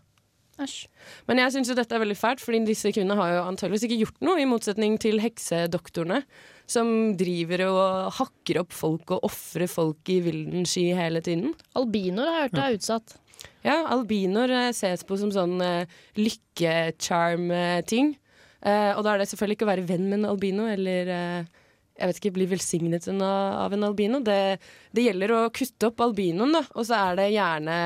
Æsj. 0.60 0.80
Men 1.28 1.40
jeg 1.40 1.54
syns 1.54 1.70
jo 1.72 1.76
dette 1.78 1.96
er 1.96 2.02
veldig 2.02 2.18
fælt, 2.20 2.42
fordi 2.44 2.60
disse 2.68 2.92
kvinnene 2.92 3.16
har 3.16 3.32
jo 3.32 3.44
antageligvis 3.48 3.86
ikke 3.88 4.00
gjort 4.02 4.26
noe, 4.26 4.36
i 4.40 4.48
motsetning 4.48 4.98
til 5.00 5.22
heksedoktorene, 5.24 6.20
som 6.70 6.92
driver 7.18 7.66
og 7.66 8.12
hakker 8.20 8.62
opp 8.62 8.74
folk 8.76 9.16
og 9.16 9.26
ofrer 9.26 9.70
folk 9.70 10.12
i 10.12 10.20
vilden 10.24 10.68
sky 10.68 10.90
hele 10.98 11.22
tiden. 11.24 11.54
Albinoer 11.78 12.30
har 12.30 12.40
jeg 12.44 12.50
hørt 12.50 12.62
er 12.62 12.78
utsatt. 12.78 13.16
Ja, 13.64 13.76
albinoer 13.92 14.52
eh, 14.56 14.72
ses 14.76 15.04
på 15.06 15.18
som 15.20 15.32
sånn 15.34 15.60
eh, 15.64 16.00
lykkecharm-ting. 16.20 18.14
Uh, 18.60 18.92
og 18.92 19.06
da 19.06 19.14
er 19.14 19.22
det 19.22 19.30
selvfølgelig 19.30 19.56
ikke 19.56 19.64
å 19.64 19.70
være 19.70 19.88
venn 19.88 20.02
med 20.04 20.18
en 20.18 20.28
albino, 20.28 20.66
eller 20.68 21.08
uh, 21.08 21.60
jeg 21.96 22.10
vet 22.10 22.18
ikke, 22.20 22.32
bli 22.36 22.46
velsignet 22.50 23.06
av 23.08 23.72
en 23.72 23.86
albino. 23.88 24.20
Det, 24.24 24.58
det 24.92 25.04
gjelder 25.06 25.32
å 25.32 25.38
kutte 25.56 25.88
opp 25.88 26.02
albinoen, 26.04 26.52
da. 26.58 26.60
Og 26.76 26.84
så 26.88 26.98
er 26.98 27.16
det 27.16 27.30
gjerne 27.32 27.76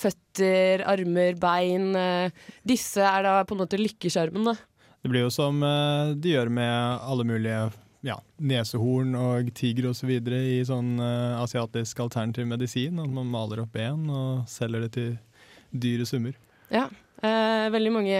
føtter, 0.00 0.84
armer, 0.88 1.36
bein. 1.40 1.90
Uh, 1.92 2.48
disse 2.64 3.04
er 3.04 3.28
da 3.28 3.36
på 3.44 3.56
en 3.56 3.64
måte 3.66 3.80
lykkesjarmen, 3.80 4.48
da. 4.48 4.56
Det 5.04 5.12
blir 5.12 5.26
jo 5.26 5.32
som 5.32 5.60
de 5.60 6.30
gjør 6.30 6.48
med 6.48 6.72
alle 7.04 7.26
mulige 7.28 7.58
ja, 8.04 8.18
nesehorn 8.38 9.14
og 9.16 9.48
tiger 9.56 9.88
osv. 9.90 10.10
i 10.12 10.58
sånn 10.68 10.98
uh, 11.00 11.40
asiatisk 11.42 12.02
alternativ 12.04 12.46
medisin. 12.50 13.00
At 13.00 13.08
man 13.10 13.30
maler 13.32 13.62
opp 13.64 13.72
ben 13.72 14.04
og 14.12 14.44
selger 14.50 14.84
det 14.84 14.92
til 14.98 15.14
dyre 15.72 16.06
summer. 16.06 16.36
Ja. 16.70 16.88
Eh, 17.24 17.70
veldig 17.72 17.92
mange 17.94 18.18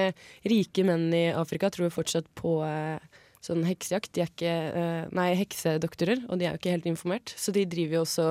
rike 0.49 0.85
menn 0.87 1.11
i 1.13 1.27
Afrika 1.37 1.69
tror 1.71 1.91
fortsatt 1.93 2.25
på 2.39 2.55
eh, 2.65 3.03
sånn 3.45 3.65
heksejakt. 3.69 4.15
De 4.17 4.23
er 4.25 4.31
ikke 4.31 4.53
eh, 4.81 5.11
Nei, 5.13 5.27
heksedoktorer, 5.37 6.23
og 6.31 6.41
de 6.41 6.47
er 6.47 6.55
jo 6.55 6.61
ikke 6.63 6.73
helt 6.73 6.89
informert. 6.89 7.35
Så 7.37 7.53
de 7.53 7.67
driver 7.69 7.99
jo 7.99 8.05
også 8.07 8.29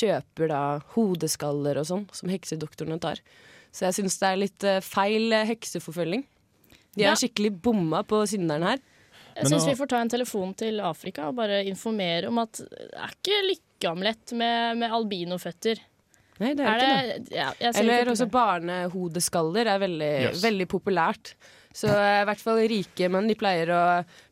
kjøper 0.00 0.50
da 0.50 0.62
hodeskaller 0.96 1.78
og 1.78 1.86
sånn, 1.92 2.08
som 2.16 2.32
heksedoktorene 2.32 2.98
tar. 3.02 3.22
Så 3.70 3.86
jeg 3.86 3.98
syns 4.00 4.18
det 4.18 4.28
er 4.32 4.42
litt 4.42 4.66
eh, 4.66 4.80
feil 4.82 5.30
eh, 5.36 5.46
hekseforfølging. 5.52 6.26
De 6.98 7.04
Ja. 7.06 7.14
skikkelig 7.14 7.52
bomma 7.62 8.02
på 8.02 8.24
synderen 8.26 8.66
her. 8.72 8.82
Jeg 9.38 9.44
Men 9.46 9.52
syns 9.52 9.68
vi 9.70 9.76
får 9.78 9.88
ta 9.92 10.00
en 10.02 10.10
telefon 10.10 10.54
til 10.58 10.80
Afrika 10.82 11.28
og 11.30 11.36
bare 11.38 11.60
informere 11.70 12.26
om 12.30 12.40
at 12.42 12.58
det 12.58 12.88
er 12.98 13.12
ikke 13.14 13.36
lykkeamulett 13.52 14.32
med, 14.34 14.78
med 14.80 14.90
albinoføtter. 14.98 15.78
Nei, 16.42 16.52
det 16.58 16.66
er, 16.66 16.68
Er 16.68 16.78
ikke 16.78 16.88
det. 17.18 17.28
det, 17.28 17.36
ja, 17.38 17.48
Eller 17.70 18.02
ikke 18.02 18.12
også 18.16 18.26
det. 18.26 18.34
barnehodeskaller 18.34 19.70
er 19.74 19.78
veldig, 19.82 20.10
Yes. 20.28 20.42
veldig 20.42 20.66
populært. 20.70 21.32
Så 21.76 21.86
eh, 21.92 22.22
i 22.22 22.24
hvert 22.26 22.40
fall 22.42 22.58
rike 22.70 23.08
menn 23.12 23.28
de 23.28 23.34
pleier 23.38 23.70
å 23.74 23.80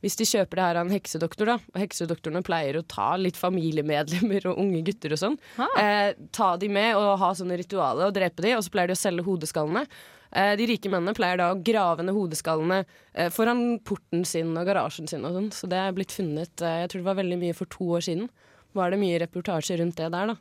Hvis 0.02 0.16
de 0.16 0.24
kjøper 0.24 0.56
det 0.56 0.64
her 0.64 0.78
av 0.80 0.86
en 0.86 0.94
heksedoktor, 0.96 1.46
da, 1.46 1.56
og 1.74 1.78
heksedoktorene 1.82 2.42
pleier 2.46 2.78
å 2.80 2.84
ta 2.88 3.12
litt 3.20 3.36
familiemedlemmer 3.36 4.46
og 4.50 4.58
unge 4.62 4.82
gutter 4.86 5.12
og 5.12 5.20
sånn, 5.20 5.38
Ah. 5.58 5.68
eh, 5.78 6.14
ta 6.32 6.56
de 6.56 6.68
med 6.72 6.96
og 6.96 7.18
ha 7.20 7.30
sånne 7.36 7.58
ritualer 7.60 8.08
og 8.08 8.14
drepe 8.16 8.42
de, 8.42 8.54
og 8.56 8.64
så 8.64 8.70
pleier 8.72 8.88
de 8.88 8.96
å 8.96 9.00
selge 9.00 9.24
hodeskallene. 9.26 9.86
Eh, 10.32 10.56
de 10.58 10.66
rike 10.66 10.90
mennene 10.90 11.14
pleier 11.14 11.38
da 11.38 11.52
å 11.54 11.60
grave 11.62 12.02
ned 12.02 12.16
hodeskallene 12.16 12.80
eh, 13.14 13.28
foran 13.30 13.78
porten 13.86 14.24
sin 14.26 14.56
og 14.58 14.66
garasjen 14.66 15.06
sin 15.08 15.24
og 15.24 15.36
sånn, 15.36 15.52
så 15.54 15.68
det 15.70 15.78
er 15.78 15.92
blitt 15.96 16.12
funnet 16.12 16.50
Jeg 16.60 16.88
tror 16.90 17.00
det 17.04 17.06
var 17.06 17.20
veldig 17.22 17.38
mye 17.44 17.54
for 17.54 17.66
to 17.70 17.84
år 17.96 18.02
siden. 18.08 18.26
Var 18.74 18.90
det 18.90 18.98
mye 19.00 19.20
reportasjer 19.22 19.78
rundt 19.80 19.96
det 19.96 20.10
der, 20.12 20.26
da. 20.34 20.36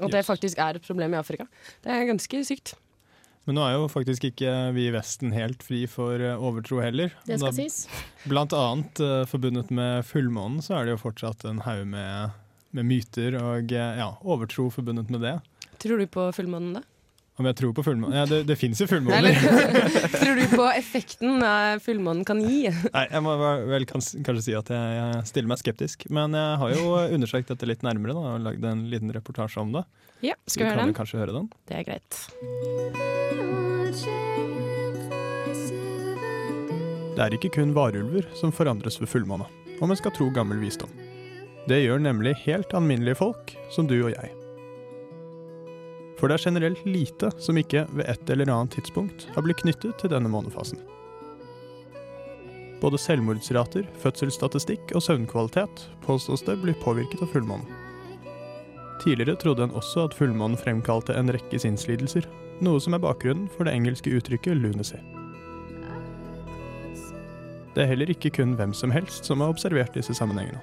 Og 0.00 0.10
det 0.14 0.22
faktisk 0.24 0.56
er 0.62 0.78
et 0.78 0.86
problem 0.86 1.12
i 1.12 1.18
Afrika. 1.18 1.44
Det 1.82 1.90
er 1.92 2.06
ganske 2.08 2.44
sykt. 2.46 2.74
Men 3.50 3.56
nå 3.58 3.62
er 3.66 3.72
jo 3.74 3.86
faktisk 3.90 4.28
ikke 4.28 4.50
vi 4.76 4.84
i 4.86 4.92
Vesten 4.94 5.32
helt 5.34 5.64
fri 5.66 5.80
for 5.90 6.22
eh, 6.22 6.38
overtro 6.38 6.78
heller. 6.84 7.10
Det 7.26 7.40
skal 7.40 7.48
da- 7.50 7.56
sies. 7.56 7.78
Blant 8.30 8.52
annet 8.54 9.00
eh, 9.02 9.24
forbundet 9.26 9.72
med 9.74 10.04
fullmånen 10.06 10.62
så 10.62 10.76
er 10.78 10.86
det 10.86 10.92
jo 10.94 11.00
fortsatt 11.02 11.42
en 11.50 11.58
haug 11.66 11.82
med, 11.90 12.36
med 12.78 12.86
myter 12.86 13.34
og 13.40 13.74
eh, 13.74 13.98
ja, 13.98 14.12
overtro 14.22 14.68
forbundet 14.70 15.10
med 15.10 15.24
det. 15.26 15.34
Tror 15.82 15.98
du 15.98 16.06
på 16.14 16.28
fullmånen, 16.36 16.78
da? 16.78 16.84
Om 17.40 17.46
jeg 17.48 17.56
tror 17.56 17.70
på 17.72 17.82
fullmånen? 17.86 18.16
Ja, 18.18 18.24
det, 18.28 18.42
det 18.50 18.56
fins 18.60 18.82
jo 18.82 18.86
fullmåner. 18.90 19.32
tror 20.20 20.36
du 20.36 20.42
på 20.52 20.66
effekten 20.76 21.40
fullmånen 21.80 22.26
kan 22.28 22.42
gi? 22.44 22.66
Nei, 22.68 23.04
jeg 23.08 23.22
må 23.24 23.32
vel 23.40 23.62
vel 23.70 23.86
kans- 23.88 24.12
kanskje 24.26 24.42
si 24.50 24.56
at 24.58 24.68
jeg, 24.74 24.98
jeg 24.98 25.22
stiller 25.30 25.48
meg 25.54 25.62
skeptisk. 25.62 26.04
Men 26.12 26.36
jeg 26.36 26.58
har 26.60 26.74
jo 26.76 26.90
undersøkt 27.16 27.48
dette 27.54 27.68
litt 27.70 27.80
nærmere 27.86 28.12
da, 28.12 28.34
og 28.34 28.44
lagd 28.44 28.66
en 28.68 28.82
liten 28.92 29.12
reportasje 29.16 29.62
om 29.64 29.72
det. 29.78 29.86
Ja, 30.20 30.36
skal 30.44 30.66
vi 30.66 30.68
høre 30.68 30.82
kan 30.82 30.90
den? 30.90 30.92
kan 30.92 31.00
kanskje 31.00 31.22
høre 31.22 31.38
den? 31.38 31.48
Det 31.64 31.80
er 31.80 31.88
greit. 31.88 32.12
Det 37.16 37.24
er 37.24 37.36
ikke 37.36 37.50
kun 37.56 37.72
varulver 37.76 38.28
som 38.36 38.52
forandres 38.52 39.00
ved 39.00 39.08
fullmåne, 39.12 39.48
om 39.80 39.88
en 39.92 39.98
skal 39.98 40.12
tro 40.16 40.28
gammel 40.36 40.60
visdom. 40.60 40.92
Det 41.68 41.80
gjør 41.86 42.04
nemlig 42.04 42.36
helt 42.44 42.76
alminnelige 42.76 43.18
folk, 43.20 43.56
som 43.72 43.88
du 43.88 43.96
og 44.02 44.12
jeg. 44.12 44.30
For 46.20 46.28
det 46.28 46.36
er 46.36 46.50
generelt 46.50 46.80
lite 46.84 47.30
som 47.40 47.56
ikke 47.56 47.86
ved 47.96 48.04
et 48.12 48.30
eller 48.30 48.50
annet 48.52 48.76
tidspunkt 48.76 49.24
har 49.32 49.44
blitt 49.46 49.62
knyttet 49.62 49.96
til 49.98 50.12
denne 50.12 50.28
månefasen. 50.28 50.82
Både 52.80 53.00
selvmordsrater, 53.00 53.88
fødselsstatistikk 54.00 54.92
og 54.96 55.04
søvnkvalitet 55.04 55.86
påstås 56.04 56.44
det 56.44 56.58
blir 56.60 56.76
påvirket 56.84 57.24
av 57.24 57.32
fullmånen. 57.32 57.68
Tidligere 59.00 59.36
trodde 59.40 59.64
en 59.64 59.76
også 59.80 60.04
at 60.08 60.16
fullmånen 60.16 60.60
fremkalte 60.60 61.16
en 61.16 61.32
rekke 61.32 61.60
sinnslidelser, 61.60 62.28
noe 62.60 62.80
som 62.84 62.96
er 62.96 63.00
bakgrunnen 63.00 63.48
for 63.56 63.64
det 63.64 63.72
engelske 63.76 64.12
uttrykket 64.12 64.60
lunacy. 64.60 65.00
Det 67.72 67.84
er 67.84 67.92
heller 67.94 68.12
ikke 68.12 68.32
kun 68.36 68.56
hvem 68.58 68.76
som 68.76 68.92
helst 68.92 69.28
som 69.28 69.40
har 69.40 69.52
observert 69.54 69.96
disse 69.96 70.12
sammenhengene. 70.16 70.60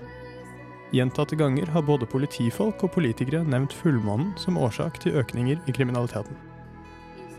Gjentatte 0.96 1.36
ganger 1.36 1.68
har 1.76 1.84
både 1.84 2.08
politifolk 2.08 2.86
og 2.86 2.94
politikere 2.96 3.42
nevnt 3.44 3.74
fullmånen 3.76 4.30
som 4.40 4.60
årsak 4.60 5.02
til 5.04 5.18
økninger 5.20 5.60
i 5.68 5.74
kriminaliteten. 5.76 6.38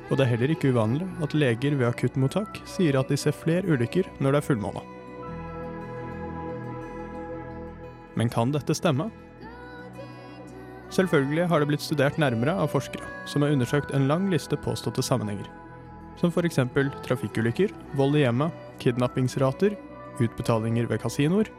Og 0.08 0.16
det 0.16 0.24
er 0.24 0.32
heller 0.34 0.52
ikke 0.52 0.72
uvanlig 0.72 1.06
at 1.24 1.36
leger 1.36 1.76
ved 1.80 1.88
akuttmottak 1.88 2.60
sier 2.68 2.98
at 3.00 3.08
de 3.08 3.16
ser 3.16 3.36
flere 3.36 3.64
ulykker 3.64 4.08
når 4.20 4.36
det 4.36 4.40
er 4.40 4.46
fullmåne. 4.50 4.82
Men 8.20 8.28
kan 8.32 8.52
dette 8.52 8.76
stemme? 8.76 9.08
Selvfølgelig 10.92 11.46
har 11.48 11.60
det 11.60 11.68
blitt 11.70 11.84
studert 11.84 12.18
nærmere 12.20 12.54
av 12.56 12.68
forskere, 12.72 13.04
som 13.28 13.44
har 13.44 13.52
undersøkt 13.52 13.92
en 13.96 14.08
lang 14.08 14.28
liste 14.32 14.56
påståtte 14.60 15.04
sammenhenger. 15.04 15.48
Som 16.20 16.32
f.eks. 16.32 16.58
trafikkulykker, 17.04 17.72
vold 17.96 18.16
i 18.16 18.24
hjemmet, 18.24 18.52
kidnappingsrater, 18.82 19.76
utbetalinger 20.18 20.88
ved 20.90 21.00
kasinoer, 21.04 21.52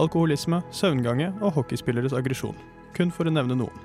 alkoholisme, 0.00 0.62
søvngange 0.74 1.32
og 1.40 1.54
hockeyspilleres 1.58 2.14
aggresjon, 2.16 2.56
kun 2.96 3.12
for 3.12 3.28
å 3.28 3.34
nevne 3.34 3.58
noen. 3.58 3.84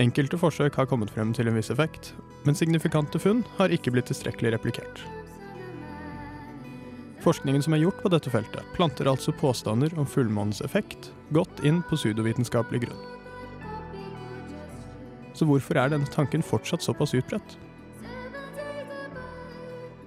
Enkelte 0.00 0.38
forsøk 0.40 0.78
har 0.78 0.88
kommet 0.88 1.10
frem 1.12 1.32
til 1.36 1.50
en 1.50 1.56
viss 1.58 1.72
effekt, 1.72 2.14
men 2.46 2.56
signifikante 2.56 3.20
funn 3.20 3.42
har 3.58 3.72
ikke 3.74 3.92
blitt 3.92 4.08
tilstrekkelig 4.08 4.54
replikert. 4.54 5.02
Forskningen 7.20 7.60
som 7.60 7.74
er 7.76 7.82
gjort 7.82 7.98
på 8.00 8.08
dette 8.12 8.32
feltet, 8.32 8.64
planter 8.76 9.10
altså 9.10 9.34
påstander 9.36 9.92
om 10.00 10.08
fullmånens 10.08 10.62
effekt 10.64 11.10
godt 11.36 11.60
inn 11.68 11.82
på 11.84 11.98
pseudovitenskapelig 11.98 12.86
grunn. 12.86 13.02
Så 15.36 15.48
hvorfor 15.48 15.76
er 15.80 15.92
denne 15.92 16.08
tanken 16.08 16.44
fortsatt 16.44 16.84
såpass 16.84 17.12
utbredt? 17.16 17.58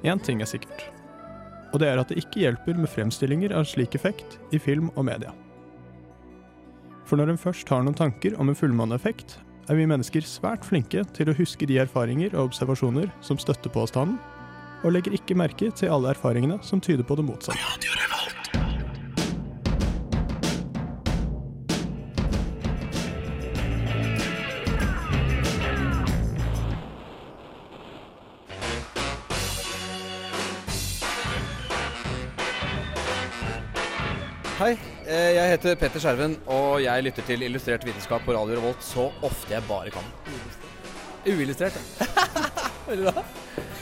Én 0.04 0.20
ting 0.20 0.42
er 0.42 0.50
sikkert, 0.50 0.90
og 1.74 1.82
det 1.82 1.90
er 1.90 2.00
at 2.00 2.12
det 2.12 2.22
ikke 2.22 2.44
hjelper 2.46 2.78
med 2.78 2.92
fremstillinger 2.92 3.56
av 3.58 3.66
slik 3.68 3.98
effekt 3.98 4.38
i 4.54 4.62
film 4.62 4.92
og 4.94 5.08
media. 5.10 5.34
For 7.10 7.20
når 7.20 7.34
en 7.34 7.42
først 7.42 7.70
har 7.74 7.84
noen 7.84 7.98
tanker 7.98 8.38
om 8.40 8.50
en 8.50 8.58
fullmåneeffekt, 8.58 9.40
er 9.72 9.80
vi 9.80 9.88
mennesker 9.88 10.26
svært 10.28 10.66
flinke 10.68 11.04
til 11.16 11.32
å 11.32 11.36
huske 11.38 11.68
de 11.68 11.80
erfaringer 11.82 12.36
og 12.36 12.52
observasjoner 12.52 13.10
som 13.26 13.40
støtter 13.42 13.74
påstanden, 13.74 14.20
og 14.84 14.92
legger 14.96 15.16
ikke 15.16 15.38
merke 15.40 15.72
til 15.72 15.92
alle 15.96 16.12
erfaringene 16.12 16.60
som 16.64 16.82
tyder 16.84 17.08
på 17.08 17.16
det 17.20 17.28
motsatte. 17.28 18.23
Jeg 35.54 35.60
heter 35.60 35.76
Petter 35.78 36.02
Skjerven, 36.02 36.32
og 36.50 36.80
jeg 36.82 37.04
lytter 37.06 37.26
til 37.28 37.44
Illustrert 37.46 37.84
vitenskap 37.86 38.24
på 38.26 38.34
Radio 38.34 38.56
Revolt 38.58 38.82
så 38.82 39.04
ofte 39.22 39.54
jeg 39.54 39.62
bare 39.68 39.92
kan. 39.94 40.08
Uillustrert. 41.30 41.76
Veldig 42.88 43.12
bra. 43.12 43.24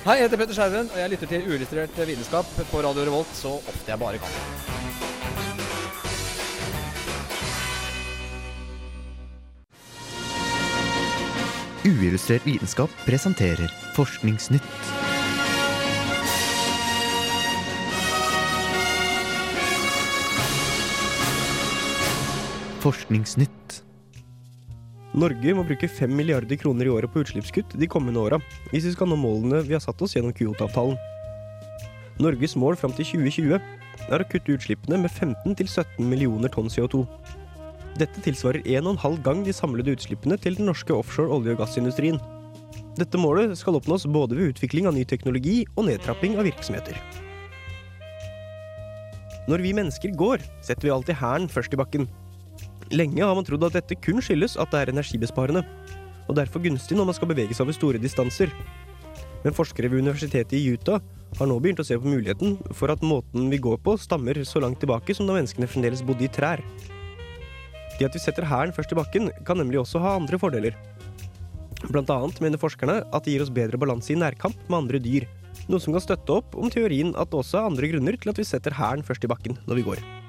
Hei, 0.03 0.17
jeg 0.17 0.25
heter 0.25 0.41
Petter 0.41 0.57
Skjerven, 0.57 0.89
og 0.91 0.99
jeg 0.99 1.13
lytter 1.13 1.31
til 1.31 1.47
Uillustrert 1.47 2.01
vitenskap 2.09 2.51
på 2.73 2.81
Radio 2.83 3.05
Revolt 3.07 3.31
så 3.37 3.55
ofte 3.55 3.87
jeg 3.87 3.99
bare 4.03 4.19
kan. 4.19 4.31
Uillustrert 11.87 12.43
vitenskap 12.45 12.99
presenterer 13.07 13.71
Forskningsnytt. 13.95 15.00
Forskningsnytt. 22.81 23.81
Norge 25.13 25.53
må 25.53 25.61
bruke 25.67 25.85
5 25.85 26.13
milliarder 26.17 26.57
kroner 26.57 26.87
i 26.87 26.89
året 26.89 27.11
på 27.13 27.21
utslippskutt 27.21 27.75
de 27.77 27.87
kommende 27.89 28.21
åra, 28.23 28.39
hvis 28.71 28.87
vi 28.87 28.93
skal 28.95 29.11
nå 29.11 29.17
målene 29.19 29.59
vi 29.67 29.75
har 29.75 29.83
satt 29.83 30.01
oss 30.01 30.15
gjennom 30.15 30.33
Kyoto-avtalen. 30.33 30.97
Norges 32.21 32.55
mål 32.57 32.79
fram 32.79 32.95
til 32.97 33.05
2020 33.05 33.59
er 34.09 34.23
å 34.23 34.27
kutte 34.31 34.55
utslippene 34.55 34.97
med 35.03 35.13
15-17 35.13 35.99
millioner 36.09 36.49
tonn 36.53 36.71
CO2. 36.73 37.03
Dette 37.99 38.23
tilsvarer 38.25 38.65
1,5 38.65 39.19
gang 39.27 39.43
de 39.45 39.53
samlede 39.53 39.93
utslippene 39.93 40.39
til 40.41 40.57
den 40.57 40.71
norske 40.71 40.95
offshore 40.95 41.29
olje- 41.35 41.53
og 41.53 41.61
gassindustrien. 41.61 42.17
Dette 42.97 43.19
målet 43.21 43.53
skal 43.59 43.77
oppnås 43.77 44.07
både 44.09 44.39
ved 44.39 44.55
utvikling 44.55 44.89
av 44.89 44.97
ny 44.97 45.05
teknologi 45.05 45.59
og 45.75 45.85
nedtrapping 45.91 46.39
av 46.39 46.49
virksomheter. 46.49 46.97
Når 49.51 49.65
vi 49.67 49.75
mennesker 49.75 50.17
går, 50.17 50.41
setter 50.65 50.87
vi 50.87 50.95
alltid 50.95 51.21
hæren 51.21 51.49
først 51.51 51.77
i 51.77 51.81
bakken. 51.83 52.09
Lenge 52.91 53.23
har 53.23 53.35
man 53.37 53.45
trodd 53.47 53.63
at 53.69 53.77
dette 53.77 53.95
kun 54.03 54.19
skyldes 54.23 54.57
at 54.59 54.71
det 54.73 54.81
er 54.81 54.91
energibesparende, 54.91 55.63
og 56.27 56.35
derfor 56.35 56.63
gunstig 56.63 56.97
når 56.97 57.07
man 57.07 57.15
skal 57.15 57.29
bevege 57.31 57.55
seg 57.55 57.63
over 57.65 57.77
store 57.77 58.01
distanser. 58.03 58.51
Men 59.45 59.55
forskere 59.57 59.89
ved 59.89 60.03
universitetet 60.03 60.57
i 60.59 60.75
Utah 60.75 61.01
har 61.39 61.47
nå 61.47 61.57
begynt 61.63 61.79
å 61.81 61.87
se 61.87 61.97
på 61.97 62.11
muligheten 62.11 62.57
for 62.75 62.91
at 62.93 63.03
måten 63.05 63.47
vi 63.51 63.61
går 63.63 63.79
på, 63.83 63.95
stammer 63.97 64.37
så 64.45 64.61
langt 64.61 64.81
tilbake 64.83 65.15
som 65.15 65.27
da 65.29 65.37
menneskene 65.37 65.69
fremdeles 65.71 66.03
bodde 66.05 66.27
i 66.27 66.31
trær. 66.31 66.61
Det 67.97 68.07
at 68.09 68.15
vi 68.17 68.21
setter 68.21 68.47
hæren 68.49 68.75
først 68.75 68.91
i 68.93 68.99
bakken, 68.99 69.31
kan 69.47 69.59
nemlig 69.61 69.81
også 69.81 70.01
ha 70.03 70.15
andre 70.19 70.39
fordeler. 70.41 70.77
Blant 71.87 72.11
annet 72.13 72.43
mener 72.43 72.61
forskerne 72.61 73.01
at 73.07 73.25
det 73.25 73.33
gir 73.33 73.45
oss 73.45 73.53
bedre 73.53 73.79
balanse 73.81 74.13
i 74.13 74.19
nærkamp 74.19 74.57
med 74.67 74.83
andre 74.83 75.01
dyr, 75.01 75.29
noe 75.71 75.81
som 75.81 75.95
kan 75.95 76.03
støtte 76.03 76.41
opp 76.41 76.57
om 76.59 76.69
teorien 76.73 77.15
at 77.15 77.31
det 77.31 77.39
også 77.39 77.61
er 77.61 77.69
andre 77.71 77.93
grunner 77.93 78.19
til 78.19 78.33
at 78.33 78.41
vi 78.41 78.47
setter 78.47 78.75
hæren 78.77 79.05
først 79.05 79.25
i 79.25 79.31
bakken 79.31 79.57
når 79.65 79.79
vi 79.79 79.87
går. 79.93 80.20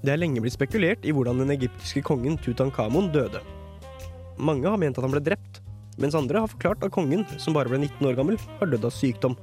Det 0.00 0.14
er 0.14 0.20
lenge 0.20 0.40
blitt 0.40 0.56
spekulert 0.56 1.04
i 1.04 1.12
hvordan 1.12 1.42
den 1.42 1.52
egyptiske 1.52 2.00
kongen 2.06 2.38
Tutankhamon 2.40 3.10
døde. 3.12 3.42
Mange 4.40 4.68
har 4.68 4.80
ment 4.80 4.96
at 4.96 5.04
han 5.04 5.12
ble 5.12 5.20
drept, 5.20 5.60
mens 6.00 6.16
andre 6.16 6.40
har 6.40 6.48
forklart 6.48 6.86
at 6.86 6.94
kongen, 6.94 7.26
som 7.36 7.56
bare 7.56 7.68
ble 7.68 7.82
19 7.82 8.08
år 8.08 8.16
gammel, 8.16 8.40
har 8.60 8.70
dødd 8.70 8.86
av 8.88 8.94
sykdom. 8.96 9.36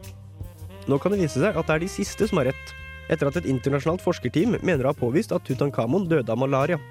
Nå 0.89 0.97
kan 1.03 1.13
det 1.13 1.21
vise 1.21 1.37
seg 1.43 1.53
at 1.53 1.69
det 1.69 1.75
er 1.75 1.85
de 1.85 1.91
siste 1.91 2.29
som 2.29 2.41
har 2.41 2.49
rett, 2.49 2.73
etter 3.13 3.29
at 3.29 3.37
et 3.37 3.49
internasjonalt 3.51 4.01
forskerteam 4.01 4.57
mener 4.57 4.87
å 4.87 4.95
ha 4.95 4.97
påvist 4.97 5.35
at 5.35 5.45
Tutankhamon 5.45 6.09
døde 6.09 6.33
av 6.33 6.41
malaria. 6.41 6.81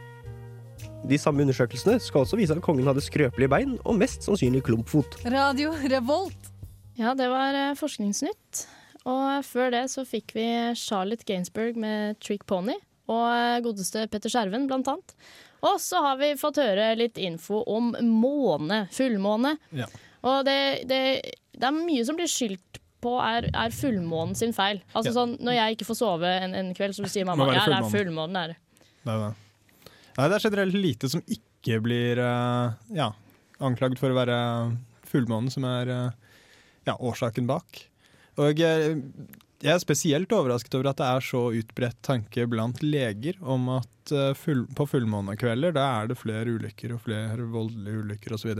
De 1.07 1.19
samme 1.19 1.43
undersøkelsene 1.43 1.99
skal 2.03 2.23
også 2.23 2.39
vise 2.39 2.55
at 2.55 2.63
kongen 2.65 2.87
hadde 2.87 3.03
skrøpelige 3.05 3.51
bein 3.51 3.77
og 3.83 3.99
mest 3.99 4.27
sannsynlig 4.27 4.63
klumpfot. 4.67 5.19
Radio 5.27 5.75
Revolt. 5.91 6.53
Ja, 6.97 7.13
det 7.19 7.29
var 7.31 7.55
eh, 7.55 7.75
Forskningsnytt. 7.77 8.67
Og 9.07 9.45
før 9.47 9.71
det 9.75 9.85
så 9.93 10.07
fikk 10.07 10.35
vi 10.35 10.47
Charlotte 10.79 11.27
Gainsbourg 11.27 11.79
med 11.79 12.19
Trick 12.23 12.47
Pony. 12.47 12.75
Og 13.13 13.27
eh, 13.31 13.61
godeste 13.65 14.07
Petter 14.11 14.33
Skjerven, 14.33 14.67
blant 14.71 14.89
annet. 14.91 15.15
Og 15.67 15.79
så 15.83 16.01
har 16.05 16.19
vi 16.21 16.33
fått 16.39 16.59
høre 16.61 16.91
litt 16.99 17.19
info 17.19 17.63
om 17.71 17.93
måne. 18.03 18.85
Fullmåne. 18.95 19.57
Ja. 19.75 19.87
Og 20.27 20.43
det, 20.49 20.59
det, 20.91 21.01
det 21.57 21.69
er 21.69 21.75
mye 21.77 22.05
som 22.07 22.19
blir 22.19 22.29
skyldt 22.31 22.81
på 23.05 23.13
er, 23.23 23.47
er 23.55 23.75
fullmånen 23.75 24.35
sin 24.39 24.55
feil. 24.57 24.81
Altså 24.93 25.13
Ja. 25.13 25.17
sånn, 25.21 25.37
Når 25.45 25.55
jeg 25.59 25.77
ikke 25.77 25.89
får 25.91 25.99
sove 26.01 26.31
en, 26.43 26.55
en 26.59 26.71
kveld, 26.75 26.97
så 26.97 27.07
sier 27.11 27.27
mamma 27.29 27.47
ja, 27.53 27.63
det 27.69 27.77
er 27.79 27.91
fullmånen. 27.93 28.39
Er. 28.41 28.55
det». 28.55 28.87
Det 29.07 29.13
er 29.15 29.21
det. 29.23 29.33
Nei, 30.17 30.29
det 30.33 30.37
er 30.39 30.47
generelt 30.49 30.79
lite 30.81 31.11
som 31.13 31.23
ikke 31.29 31.81
blir 31.85 32.19
eh, 32.23 32.77
ja, 32.97 33.11
anklagd 33.63 34.01
for 34.01 34.11
å 34.11 34.17
være 34.19 34.39
fullmånen 35.07 35.53
som 35.53 35.67
er 35.69 35.93
eh, 35.93 36.11
ja, 36.89 36.97
årsaken 36.97 37.47
bak. 37.51 37.83
Og 38.43 38.59
jeg, 39.67 39.75
er 39.75 39.83
spesielt 39.83 40.33
overrasket 40.33 40.77
over 40.79 40.91
at 40.93 41.01
det 41.01 41.09
er 41.11 41.25
så 41.27 41.43
utbredt 41.61 41.99
tanke 42.07 42.47
blant 42.51 42.83
leger 42.85 43.39
om 43.43 43.69
at 43.77 44.15
eh, 44.15 44.33
full, 44.39 44.65
på 44.79 44.87
fullmånekvelder 44.89 45.75
da 45.77 45.87
er 46.01 46.11
det 46.11 46.19
flere 46.21 46.57
ulykker 46.57 46.95
og 46.95 47.03
flere 47.07 47.49
voldelige 47.53 48.05
ulykker 48.05 48.37
osv. 48.37 48.55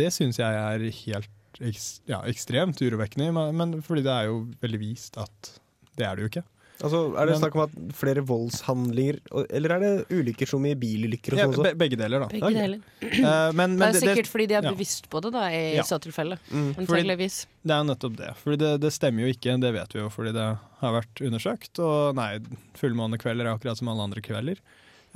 Det 0.00 0.10
syns 0.14 0.40
jeg 0.40 0.60
er 0.62 0.86
helt 1.02 1.60
ja, 2.08 2.20
ekstremt 2.28 2.80
urovekkende, 2.84 3.30
men 3.56 3.78
fordi 3.84 4.04
det 4.06 4.12
er 4.12 4.30
jo 4.30 4.42
veldig 4.62 4.82
vist 4.82 5.16
at 5.20 5.56
det 5.96 6.06
er 6.06 6.16
det 6.16 6.26
jo 6.26 6.32
ikke. 6.32 6.46
Altså, 6.76 7.16
Er 7.16 7.24
det 7.26 7.32
Men- 7.32 7.40
snakk 7.40 7.54
om 7.56 7.62
at 7.64 7.94
flere 7.96 8.20
voldshandlinger, 8.20 9.18
eller 9.48 9.72
er 9.76 9.80
det 9.80 10.08
ulykker 10.12 10.46
som 10.46 10.64
i 10.66 10.74
bilulykker 10.74 11.32
og 11.32 11.38
Ja, 11.38 11.46
sånn 11.48 11.62
be, 11.64 11.72
begge 11.74 11.96
deler, 11.96 12.20
da. 12.20 12.28
Begge 12.28 12.52
deler. 12.52 12.80
Uh, 13.00 13.52
men, 13.58 13.78
men 13.78 13.92
det 13.94 14.02
er 14.02 14.08
sikkert 14.10 14.28
fordi 14.28 14.46
de 14.50 14.54
er 14.58 14.62
ja. 14.68 14.72
bevisst 14.74 15.08
på 15.08 15.22
det, 15.24 15.32
da, 15.32 15.46
i 15.48 15.76
Ja. 15.76 15.82
så 15.88 15.96
tilfelle. 15.98 16.36
Mm. 16.52 16.74
Antakeligvis. 16.82 17.46
Det 17.64 17.72
er 17.78 17.86
nettopp 17.88 18.16
det. 18.16 18.34
Fordi 18.42 18.58
det, 18.60 18.72
det 18.82 18.92
stemmer 18.92 19.24
jo 19.24 19.32
ikke, 19.32 19.56
det 19.62 19.72
vet 19.72 19.96
vi 19.96 20.02
jo 20.02 20.10
fordi 20.12 20.32
det 20.36 20.48
har 20.82 20.92
vært 20.98 21.22
undersøkt. 21.24 21.80
Og 21.80 22.14
nei, 22.14 22.38
fullmånekvelder 22.76 23.46
er 23.48 23.54
akkurat 23.56 23.80
som 23.80 23.88
alle 23.88 24.04
andre 24.10 24.20
kvelder. 24.20 24.60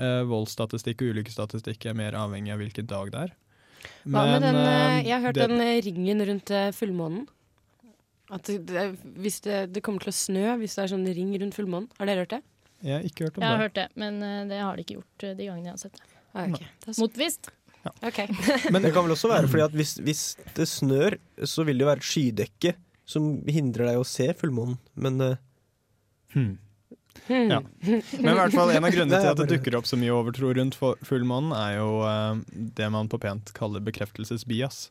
Uh, 0.00 0.22
voldsstatistikk 0.30 1.02
og 1.04 1.12
ulykkesstatistikk 1.12 1.84
er 1.90 1.98
mer 1.98 2.16
avhengig 2.16 2.54
av 2.54 2.62
hvilken 2.64 2.88
dag 2.88 3.12
det 3.12 3.26
er. 3.26 3.36
Hva 4.08 4.24
med 4.28 4.42
den, 4.44 4.56
eh, 4.56 5.02
jeg 5.08 5.12
har 5.12 5.20
hørt 5.24 5.34
det- 5.36 5.48
den 5.48 5.60
ringen 5.84 6.20
rundt 6.28 6.50
fullmånen. 6.76 7.26
At 8.30 8.46
det, 8.46 8.60
det, 8.70 8.86
hvis 9.18 9.40
det, 9.44 9.58
det 9.74 9.82
kommer 9.82 10.04
til 10.04 10.12
å 10.12 10.16
snø 10.16 10.56
hvis 10.60 10.76
det 10.78 10.84
er 10.84 10.92
sånn 10.92 11.06
ring 11.06 11.32
rundt 11.42 11.56
fullmånen. 11.58 11.88
Har 11.98 12.10
dere 12.10 12.24
hørt 12.24 12.36
det? 12.36 12.42
Jeg 12.80 12.94
har 12.96 13.06
ikke 13.08 13.26
hørt 13.26 13.38
om 13.38 13.44
Jeg 13.44 13.50
har 13.50 13.58
det. 13.58 13.64
hørt 13.66 13.78
det, 13.80 13.86
men 14.00 14.22
eh, 14.24 14.42
det 14.48 14.60
har 14.62 14.76
de 14.76 14.84
ikke 14.86 14.98
gjort 15.00 15.24
eh, 15.26 15.34
de 15.36 15.48
gangene 15.50 15.68
jeg 15.68 15.74
har 15.76 15.82
sett 15.82 15.98
det. 15.98 16.06
Ah, 16.30 16.44
ok. 16.46 16.60
Det 16.60 16.92
er 16.92 16.96
så- 16.96 17.02
Motbevist. 17.04 17.50
Men 18.72 18.82
det 18.84 18.90
kan 18.92 19.06
vel 19.06 19.14
også 19.14 19.30
være 19.30 19.48
fordi 19.48 19.62
at 19.64 19.72
hvis, 19.72 19.94
hvis 20.04 20.22
det 20.52 20.66
snør, 20.68 21.14
så 21.48 21.64
vil 21.64 21.78
det 21.78 21.86
jo 21.86 21.88
være 21.88 22.02
et 22.02 22.08
skydekke 22.10 22.72
som 23.08 23.30
hindrer 23.48 23.88
deg 23.88 24.00
å 24.02 24.04
se 24.04 24.26
fullmånen. 24.36 24.76
Men 25.00 25.16
uh... 25.24 25.30
Hmm. 26.34 26.58
Hmm. 27.24 27.48
Ja. 27.50 27.60
Men 27.88 28.02
i 28.04 28.36
hvert 28.36 28.54
fall 28.54 28.70
en 28.74 28.84
av 28.84 28.92
grunnene 28.92 29.20
til 29.24 29.32
at 29.32 29.40
det 29.40 29.48
dukker 29.54 29.78
opp 29.80 29.88
så 29.88 29.96
mye 29.98 30.12
overtro 30.12 30.52
rundt 30.60 30.76
fullmånen, 30.76 31.54
er 31.56 31.78
jo 31.78 31.88
uh, 32.04 32.36
det 32.52 32.90
man 32.92 33.08
på 33.10 33.18
pent 33.22 33.50
kaller 33.56 33.82
bekreftelsesbias. 33.88 34.90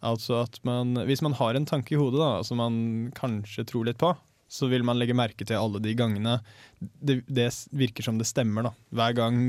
Altså 0.00 0.40
at 0.46 0.58
man, 0.64 0.94
hvis 1.08 1.22
man 1.24 1.36
har 1.36 1.56
en 1.56 1.68
tanke 1.68 1.94
i 1.94 2.00
hodet 2.00 2.20
da, 2.22 2.32
som 2.46 2.60
man 2.60 2.74
kanskje 3.16 3.66
tror 3.68 3.88
litt 3.88 4.00
på, 4.00 4.14
så 4.50 4.66
vil 4.66 4.82
man 4.86 4.98
legge 4.98 5.14
merke 5.14 5.46
til 5.46 5.60
alle 5.60 5.78
de 5.82 5.92
gangene 5.94 6.40
det, 6.80 7.20
det 7.30 7.50
virker 7.76 8.06
som 8.06 8.18
det 8.18 8.26
stemmer. 8.26 8.66
da. 8.66 8.72
Hver 8.96 9.14
gang 9.18 9.42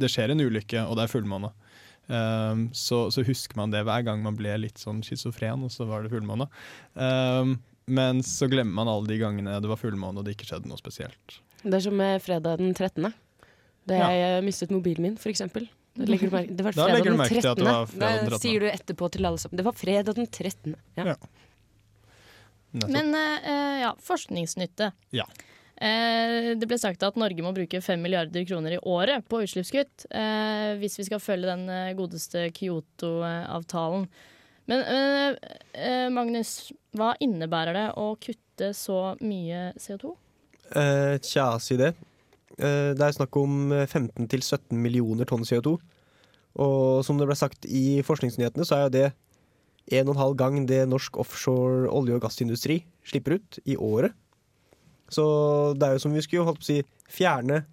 det 0.00 0.10
skjer 0.12 0.34
en 0.34 0.44
ulykke 0.44 0.84
og 0.84 0.98
det 0.98 1.06
er 1.06 1.12
fullmåne, 1.14 1.52
um, 2.10 2.66
så, 2.76 3.06
så 3.14 3.24
husker 3.24 3.56
man 3.58 3.72
det 3.72 3.84
hver 3.88 4.04
gang 4.06 4.20
man 4.24 4.36
ble 4.36 4.58
litt 4.60 4.82
sånn 4.82 5.00
schizofren, 5.06 5.64
og 5.64 5.72
så 5.72 5.88
var 5.88 6.04
det 6.04 6.12
fullmåne. 6.12 6.50
Um, 6.98 7.56
men 7.86 8.20
så 8.26 8.46
glemmer 8.50 8.82
man 8.82 8.90
alle 8.90 9.08
de 9.08 9.18
gangene 9.22 9.56
det 9.62 9.70
var 9.70 9.80
fullmåne 9.80 10.20
og 10.20 10.26
det 10.26 10.36
ikke 10.36 10.50
skjedde 10.50 10.70
noe 10.70 10.80
spesielt. 10.80 11.40
Det 11.62 11.76
er 11.78 11.86
som 11.86 11.96
med 11.96 12.20
fredag 12.22 12.60
den 12.60 12.74
13. 12.74 13.12
Da 13.88 13.98
jeg 13.98 14.18
ja. 14.20 14.42
mistet 14.44 14.74
mobilen 14.74 15.06
min, 15.06 15.16
for 15.18 15.32
eksempel. 15.32 15.66
Da 15.92 16.06
legger 16.08 16.30
du 16.30 16.34
merke, 16.34 16.54
det 16.56 16.64
var 16.64 16.72
Da 16.72 16.86
fredag 16.86 16.98
legger 16.98 17.12
du 17.12 17.20
merke 17.20 17.40
til 17.40 17.50
at 17.50 17.58
det 17.58 17.66
var 17.68 17.86
fredag 17.90 18.18
den 18.22 18.30
Da 18.30 18.38
13.. 18.38 18.42
sier 18.46 18.60
du 18.64 18.68
etterpå 18.70 19.08
til 19.12 19.28
alle 19.28 19.40
sammen. 19.42 19.58
Det 19.60 19.64
var 19.66 19.76
fredag 19.76 20.14
den 20.16 20.28
13. 20.28 20.76
Ja. 20.96 21.04
Ja. 21.12 21.16
Men 22.88 23.14
eh, 23.14 23.80
ja, 23.82 23.90
forskningsnytte. 24.00 24.92
Ja. 25.12 25.26
Eh, 25.76 26.52
det 26.56 26.68
ble 26.70 26.78
sagt 26.80 27.02
at 27.04 27.18
Norge 27.20 27.44
må 27.44 27.52
bruke 27.52 27.80
5 27.84 28.00
milliarder 28.00 28.46
kroner 28.48 28.78
i 28.78 28.80
året 28.88 29.26
på 29.28 29.42
utslippskutt 29.44 30.06
eh, 30.08 30.72
hvis 30.80 30.96
vi 31.00 31.06
skal 31.10 31.20
følge 31.20 31.50
den 31.50 31.66
eh, 31.68 31.92
godeste 31.98 32.46
Kyoto-avtalen. 32.56 34.06
Men 34.70 34.84
eh, 34.86 35.36
eh, 35.74 36.06
Magnus, 36.14 36.70
hva 36.96 37.12
innebærer 37.20 37.76
det 37.76 37.86
å 38.00 38.12
kutte 38.22 38.72
så 38.78 39.00
mye 39.20 39.72
CO2? 39.76 40.14
eh, 40.72 41.18
tja, 41.20 41.50
si 41.60 41.76
det. 41.80 41.92
Eh, 42.58 42.92
det 42.96 43.02
er 43.06 43.16
snakk 43.16 43.36
om 43.40 43.72
eh, 43.72 43.86
15-17 43.86 44.72
millioner 44.76 45.28
tonn 45.28 45.46
CO2. 45.48 45.76
Og 46.62 47.04
som 47.06 47.16
det 47.20 47.28
ble 47.30 47.36
sagt 47.38 47.64
i 47.64 48.02
forskningsnyhetene, 48.04 48.66
så 48.68 48.76
er 48.76 48.82
jo 48.86 48.94
det 48.96 49.06
en 49.98 50.08
og 50.10 50.14
en 50.14 50.20
halv 50.20 50.36
gang 50.38 50.58
det 50.68 50.82
norsk 50.88 51.16
offshore 51.18 51.88
olje- 51.90 52.18
og 52.18 52.22
gassindustri 52.26 52.82
slipper 53.08 53.38
ut 53.40 53.58
i 53.64 53.76
året. 53.80 54.12
Så 55.12 55.24
det 55.76 55.88
er 55.88 55.96
jo 55.96 56.02
som 56.04 56.14
vi 56.14 56.22
skulle 56.24 56.44
holdt 56.46 56.60
på 56.60 56.66
å 56.66 56.70
si 56.70 56.78
fjerne, 57.12 57.64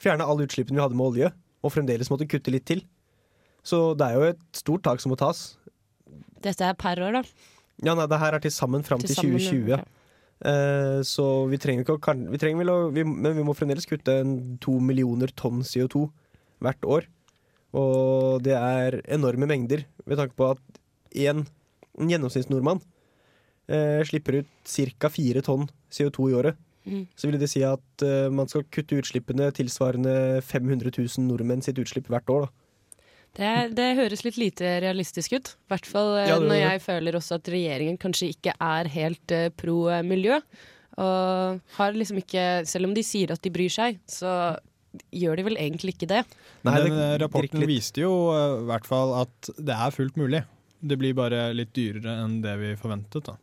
fjerne 0.00 0.24
alle 0.28 0.46
utslippene 0.46 0.78
vi 0.78 0.84
hadde 0.84 0.96
med 0.96 1.08
olje, 1.10 1.32
og 1.64 1.72
fremdeles 1.74 2.08
måtte 2.12 2.28
kutte 2.30 2.52
litt 2.54 2.66
til. 2.68 2.84
Så 3.66 3.96
det 3.98 4.06
er 4.06 4.14
jo 4.20 4.28
et 4.30 4.44
stort 4.56 4.84
tak 4.86 5.02
som 5.02 5.10
må 5.12 5.18
tas. 5.20 5.56
Dette 6.44 6.62
er 6.68 6.76
per 6.78 7.00
år, 7.02 7.18
da. 7.18 7.22
Ja, 7.84 7.96
nei, 7.98 8.06
det 8.08 8.20
her 8.22 8.36
er 8.36 8.44
til 8.44 8.54
sammen 8.54 8.84
fram 8.86 9.02
til, 9.02 9.12
Til 9.16 9.34
2020. 9.34 9.72
ja. 9.74 9.80
Eh, 10.44 11.00
så 11.06 11.26
vi 11.48 11.58
trenger 11.60 11.84
ikke 11.84 11.96
å 11.96 12.14
vi 12.28 12.40
trenger 12.40 12.60
vel 12.60 12.72
å, 12.72 12.78
vi, 12.92 13.04
Men 13.08 13.36
vi 13.38 13.44
må 13.46 13.54
fremdeles 13.56 13.88
kutte 13.88 14.18
to 14.60 14.76
millioner 14.84 15.32
tonn 15.32 15.62
CO2 15.64 16.06
hvert 16.64 16.84
år. 16.84 17.08
Og 17.76 18.42
det 18.44 18.56
er 18.56 19.00
enorme 19.12 19.48
mengder, 19.48 19.84
ved 20.04 20.20
tanke 20.20 20.36
på 20.36 20.52
at 20.54 20.82
en, 21.26 21.42
en 21.98 22.12
gjennomsnittsnordmann 22.12 22.80
eh, 23.68 24.00
slipper 24.08 24.42
ut 24.42 24.76
ca. 25.00 25.10
fire 25.12 25.42
tonn 25.44 25.66
CO2 25.92 26.30
i 26.30 26.38
året. 26.38 26.62
Mm. 26.86 27.02
Så 27.18 27.28
vil 27.28 27.40
det 27.40 27.50
si 27.50 27.64
at 27.66 28.04
eh, 28.06 28.28
man 28.32 28.48
skal 28.48 28.64
kutte 28.70 29.00
utslippene 29.00 29.50
tilsvarende 29.56 30.40
500 30.46 30.92
000 30.94 31.26
nordmenn 31.26 31.64
sitt 31.64 31.80
utslipp 31.82 32.08
hvert 32.12 32.30
år. 32.32 32.46
Da. 32.46 32.65
Det, 33.36 33.50
det 33.76 33.88
høres 33.98 34.22
litt 34.24 34.38
lite 34.40 34.70
realistisk 34.80 35.34
ut. 35.36 35.50
I 35.66 35.74
hvert 35.74 35.88
fall 35.90 36.14
eh, 36.16 36.28
Ja, 36.30 36.38
det- 36.40 36.48
når 36.48 36.60
jeg 36.62 36.82
føler 36.86 37.18
også 37.18 37.36
at 37.40 37.50
regjeringen 37.52 37.98
kanskje 38.00 38.30
ikke 38.32 38.54
er 38.64 38.88
helt 38.88 39.34
uh, 39.36 39.48
pro 39.60 39.76
eh, 39.92 40.02
miljø. 40.06 40.38
Og 40.96 41.60
har 41.76 41.92
liksom 41.92 42.16
ikke 42.22 42.64
Selv 42.64 42.88
om 42.88 42.94
de 42.96 43.02
sier 43.04 43.34
at 43.34 43.42
de 43.44 43.50
bryr 43.52 43.68
seg, 43.72 43.98
så 44.08 44.56
gjør 45.12 45.36
de 45.36 45.44
vel 45.50 45.58
egentlig 45.60 45.92
ikke 45.92 46.08
det. 46.08 46.22
Nei, 46.64 46.76
Den 46.80 46.96
eh, 46.96 47.16
rapporten 47.20 47.66
viste 47.68 48.00
jo 48.00 48.14
i 48.32 48.64
hvert 48.70 48.88
fall 48.88 49.12
at 49.20 49.50
det 49.60 49.76
er 49.76 49.92
fullt 49.92 50.16
mulig. 50.16 50.40
Det 50.80 50.96
blir 51.00 51.12
bare 51.16 51.50
litt 51.56 51.74
dyrere 51.76 52.14
enn 52.24 52.38
det 52.44 52.54
vi 52.60 52.72
forventet. 52.80 53.28
da. 53.28 53.36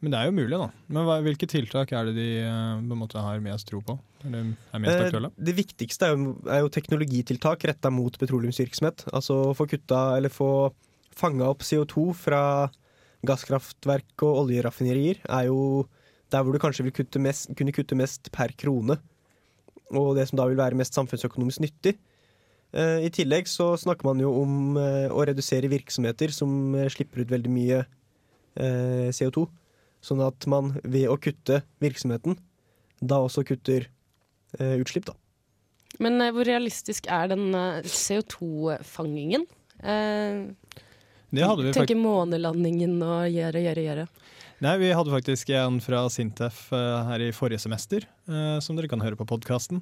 Men 0.00 0.14
det 0.14 0.16
er 0.20 0.28
jo 0.30 0.32
mulig, 0.32 0.56
da. 0.56 0.66
Men 0.88 1.04
hva, 1.04 1.18
hvilke 1.20 1.46
tiltak 1.50 1.90
er 1.92 2.08
det 2.08 2.14
de 2.16 2.28
eh, 2.40 2.78
på 2.80 2.96
en 2.96 3.00
måte 3.02 3.20
har 3.20 3.42
mest 3.44 3.68
tro 3.68 3.82
på? 3.84 3.98
Eller 4.24 4.54
er 4.72 4.80
mest 4.80 4.94
Eh, 4.94 5.02
aktuelle? 5.10 5.30
Det 5.36 5.54
viktigste 5.58 6.08
er 6.08 6.14
jo, 6.16 6.30
er 6.48 6.62
jo 6.64 6.70
teknologitiltak 6.72 7.66
retta 7.68 7.92
mot 7.92 8.16
petroleumsvirksomhet. 8.20 9.04
Altså 9.12 9.52
få 9.56 9.68
kutta 9.68 10.16
eller 10.16 10.32
få 10.32 10.70
fanga 11.20 11.50
opp 11.52 11.66
CO2 11.66 12.06
fra 12.16 12.42
gasskraftverk 13.28 14.24
og 14.24 14.46
oljeraffinerier 14.46 15.20
er 15.28 15.50
jo 15.50 15.84
der 16.32 16.46
hvor 16.46 16.56
du 16.56 16.62
kanskje 16.62 16.86
vil 16.86 16.96
kutte 16.96 17.20
mest, 17.20 17.50
kunne 17.58 17.74
kutte 17.76 17.98
mest 17.98 18.32
per 18.32 18.56
krone. 18.56 18.96
Og 19.92 20.14
det 20.16 20.30
som 20.30 20.40
da 20.40 20.48
vil 20.48 20.56
være 20.56 20.78
mest 20.80 20.96
samfunnsøkonomisk 20.96 21.60
nyttig. 21.60 21.98
Eh, 22.72 23.04
I 23.04 23.12
tillegg 23.12 23.52
så 23.52 23.74
snakker 23.76 24.08
man 24.08 24.24
jo 24.24 24.32
om 24.46 24.80
å 24.80 25.28
redusere 25.28 25.68
virksomheter 25.68 26.32
som 26.32 26.72
slipper 26.88 27.26
ut 27.26 27.34
veldig 27.36 27.52
mye 27.52 27.82
eh, 27.84 29.10
CO2. 29.12 29.50
Sånn 30.00 30.22
at 30.24 30.46
man 30.48 30.74
ved 30.84 31.08
å 31.12 31.18
kutte 31.20 31.60
virksomheten 31.82 32.38
da 33.00 33.18
også 33.24 33.44
kutter 33.48 33.86
eh, 34.58 34.76
utslipp, 34.80 35.06
da. 35.10 35.14
Men 36.00 36.20
eh, 36.24 36.32
hvor 36.32 36.48
realistisk 36.48 37.08
er 37.12 37.30
den 37.32 37.50
eh, 37.56 37.80
CO2-fangingen? 37.88 39.46
Eh, 39.80 40.50
Det 41.30 41.46
hadde 41.46 41.66
vi 41.68 41.72
tenker 41.76 41.98
månelandingen 42.00 42.96
og 43.04 43.28
gjøre, 43.32 43.64
gjøre, 43.64 43.84
gjøre. 43.88 44.06
Nei, 44.60 44.74
vi 44.82 44.90
hadde 44.92 45.12
faktisk 45.14 45.52
en 45.56 45.78
fra 45.80 46.02
Sintef 46.12 46.66
eh, 46.76 47.04
her 47.08 47.22
i 47.24 47.32
forrige 47.32 47.62
semester, 47.64 48.04
eh, 48.28 48.56
som 48.60 48.76
dere 48.76 48.90
kan 48.92 49.00
høre 49.00 49.16
på 49.16 49.28
podkasten. 49.28 49.80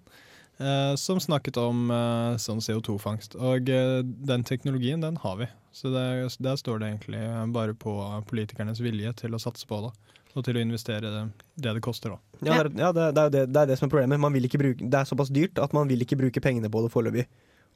Som 0.99 1.21
snakket 1.23 1.57
om 1.63 1.91
eh, 1.95 2.37
sånn 2.43 2.63
CO2-fangst. 2.65 3.37
Og 3.39 3.71
eh, 3.71 4.01
den 4.03 4.45
teknologien, 4.47 5.03
den 5.05 5.19
har 5.23 5.37
vi. 5.39 5.47
Så 5.73 5.93
det, 5.95 6.05
der 6.43 6.59
står 6.59 6.81
det 6.81 6.89
egentlig 6.89 7.21
bare 7.55 7.77
på 7.79 7.95
politikernes 8.27 8.81
vilje 8.83 9.13
til 9.21 9.37
å 9.37 9.43
satse 9.43 9.69
på 9.71 9.79
det. 9.85 9.93
Og 10.35 10.45
til 10.47 10.59
å 10.59 10.63
investere 10.63 11.13
det 11.13 11.23
det, 11.55 11.75
det 11.77 11.83
koster, 11.83 12.15
da. 12.15 12.19
Ja, 12.43 12.49
det, 12.51 12.59
er, 12.59 12.71
ja 12.83 12.89
det, 12.95 13.05
er 13.07 13.31
det, 13.35 13.45
det 13.55 13.63
er 13.63 13.71
det 13.71 13.79
som 13.79 13.87
er 13.87 13.95
problemet. 13.95 14.59
Bruke, 14.59 14.89
det 14.91 14.99
er 14.99 15.09
såpass 15.09 15.31
dyrt 15.35 15.61
at 15.63 15.75
man 15.77 15.91
vil 15.91 16.03
ikke 16.03 16.19
bruke 16.19 16.43
pengene 16.43 16.71
på 16.71 16.83
det 16.85 16.93
foreløpig. 16.95 17.29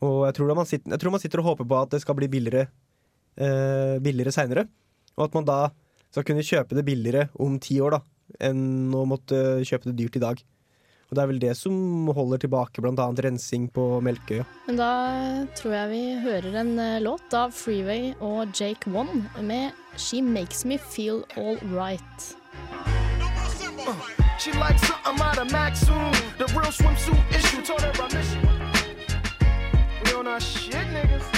Og 0.03 0.25
jeg 0.27 0.37
tror, 0.39 0.55
man 0.59 0.69
sitter, 0.69 0.95
jeg 0.95 1.03
tror 1.03 1.15
man 1.15 1.23
sitter 1.23 1.43
og 1.43 1.53
håper 1.53 1.69
på 1.71 1.79
at 1.79 1.95
det 1.95 2.03
skal 2.03 2.19
bli 2.19 2.29
billigere, 2.31 2.67
eh, 3.39 3.99
billigere 4.03 4.35
seinere. 4.35 4.67
Og 5.15 5.29
at 5.29 5.39
man 5.39 5.47
da 5.47 5.61
skal 6.13 6.27
kunne 6.27 6.45
kjøpe 6.45 6.77
det 6.77 6.85
billigere 6.87 7.29
om 7.41 7.61
ti 7.63 7.79
år 7.81 7.97
da, 7.97 8.01
enn 8.49 8.91
å 8.97 9.05
måtte 9.09 9.63
kjøpe 9.69 9.91
det 9.91 10.01
dyrt 10.01 10.19
i 10.19 10.25
dag. 10.27 10.43
Og 11.13 11.17
det 11.19 11.23
er 11.23 11.29
vel 11.29 11.41
det 11.43 11.53
som 11.61 11.75
holder 12.17 12.41
tilbake 12.41 12.81
bl.a. 12.81 13.05
rensing 13.21 13.67
på 13.69 13.83
Melkøya. 14.01 14.47
Men 14.65 14.79
da 14.81 14.93
tror 15.59 15.75
jeg 15.77 15.91
vi 15.91 16.01
hører 16.25 16.55
en 16.63 16.71
eh, 16.81 17.03
låt 17.05 17.35
av 17.37 17.53
Freeway 17.53 18.15
og 18.25 18.49
Jake 18.57 18.89
One 18.89 19.21
med 19.45 19.77
She 20.01 20.23
Makes 20.25 20.65
Me 20.65 20.79
Feel 20.81 21.21
All 21.37 21.61
Right. 21.69 22.25
She 24.41 24.57
likes 24.57 24.81
something 24.89 25.21
out 25.21 25.37
of 25.37 25.53
Maxoon. 25.53 26.17
The 26.39 26.49
real 26.57 26.73
swimsuit 26.73 27.37
issue. 27.37 27.61
Told 27.61 27.83
her 27.85 27.93
I 27.93 28.09
miss 28.17 28.33
you. 28.33 28.49
We 30.07 30.17
on 30.19 30.27
our 30.27 30.41
shit, 30.41 30.89
niggas. 30.97 31.29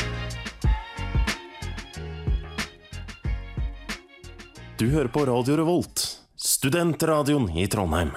Du 4.79 4.87
hører 4.91 5.09
på 5.09 5.25
Radio 5.27 5.57
Revolt, 5.57 6.07
studentradioen 6.37 7.51
i 7.59 7.67
Trondheim. 7.67 8.15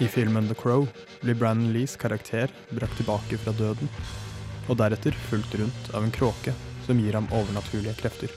I 0.00 0.08
filmen 0.08 0.48
The 0.48 0.54
Crow 0.54 0.86
blir 1.20 1.34
Brandon 1.34 1.72
Lees 1.72 1.96
karakter 1.96 2.50
brakt 2.70 2.96
tilbake 2.96 3.38
fra 3.38 3.52
døden, 3.52 3.90
og 4.68 4.78
deretter 4.80 5.16
fulgt 5.28 5.54
rundt 5.58 5.90
av 5.94 6.04
en 6.04 6.14
kråke 6.14 6.54
som 6.86 7.00
gir 7.00 7.14
ham 7.18 7.28
overnaturlige 7.34 7.94
krefter. 8.00 8.32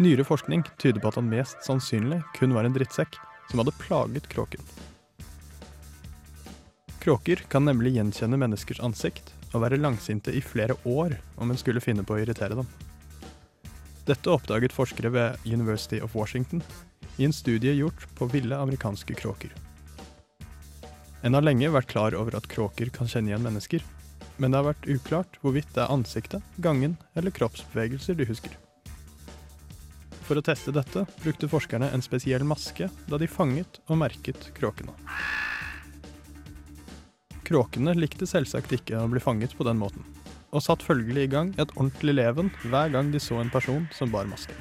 Nyere 0.00 0.24
forskning 0.24 0.62
tyder 0.80 1.00
på 1.02 1.10
at 1.10 1.18
han 1.20 1.28
mest 1.28 1.60
sannsynlig 1.66 2.22
kun 2.38 2.54
var 2.56 2.64
en 2.64 2.76
drittsekk 2.76 3.18
som 3.50 3.60
hadde 3.60 3.76
plaget 3.82 4.30
kråken. 4.32 4.62
Kråker 7.00 7.42
kan 7.52 7.66
nemlig 7.68 7.96
gjenkjenne 7.96 8.38
menneskers 8.40 8.80
ansikt 8.84 9.34
og 9.50 9.64
være 9.64 9.80
langsinte 9.80 10.32
i 10.32 10.40
flere 10.44 10.76
år 10.88 11.18
om 11.36 11.50
en 11.50 11.60
skulle 11.60 11.82
finne 11.84 12.04
på 12.06 12.16
å 12.16 12.22
irritere 12.22 12.56
dem. 12.56 12.68
Dette 14.08 14.30
oppdaget 14.32 14.72
forskere 14.72 15.12
ved 15.12 15.44
University 15.44 16.00
of 16.00 16.16
Washington 16.16 16.62
i 17.16 17.26
en 17.26 17.34
studie 17.36 17.74
gjort 17.76 18.06
på 18.16 18.26
ville 18.32 18.56
amerikanske 18.56 19.14
kråker. 19.14 19.52
En 21.22 21.36
har 21.36 21.44
lenge 21.44 21.68
vært 21.68 21.90
klar 21.90 22.16
over 22.16 22.38
at 22.38 22.48
kråker 22.48 22.88
kan 22.94 23.08
kjenne 23.10 23.32
igjen 23.32 23.44
mennesker, 23.44 23.84
men 24.40 24.52
det 24.52 24.60
har 24.60 24.70
vært 24.70 24.88
uklart 24.88 25.36
hvorvidt 25.42 25.68
det 25.76 25.84
er 25.84 25.92
ansiktet, 25.92 26.44
gangen 26.64 26.96
eller 27.12 27.34
kroppsbevegelser 27.36 28.16
de 28.16 28.28
husker. 28.30 28.56
For 30.24 30.38
å 30.38 30.44
teste 30.46 30.72
dette 30.72 31.04
brukte 31.20 31.50
forskerne 31.50 31.90
en 31.92 32.04
spesiell 32.04 32.44
maske 32.46 32.88
da 33.10 33.18
de 33.20 33.28
fanget 33.28 33.82
og 33.90 34.00
merket 34.00 34.48
kråkene. 34.56 34.94
Kråkene 37.44 37.96
likte 37.98 38.28
selvsagt 38.30 38.72
ikke 38.78 38.96
å 39.02 39.10
bli 39.10 39.20
fanget 39.20 39.56
på 39.58 39.66
den 39.66 39.80
måten, 39.80 40.06
og 40.50 40.64
satt 40.64 40.84
følgelig 40.84 41.26
i 41.26 41.30
gang 41.30 41.54
et 41.58 41.72
ordentlig 41.76 42.16
leven 42.16 42.50
hver 42.64 42.92
gang 42.92 43.10
de 43.12 43.22
så 43.22 43.40
en 43.40 43.52
person 43.52 43.86
som 43.94 44.12
bar 44.12 44.28
masken. 44.30 44.56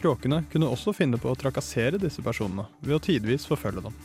Kråkene 0.00 0.42
kunne 0.52 0.68
også 0.72 0.94
finne 0.96 1.20
på 1.20 1.28
å 1.28 1.36
trakassere 1.36 2.00
disse 2.00 2.24
personene 2.24 2.66
ved 2.80 2.96
å 2.96 3.02
tidvis 3.04 3.44
forfølge 3.48 3.84
dem. 3.84 3.96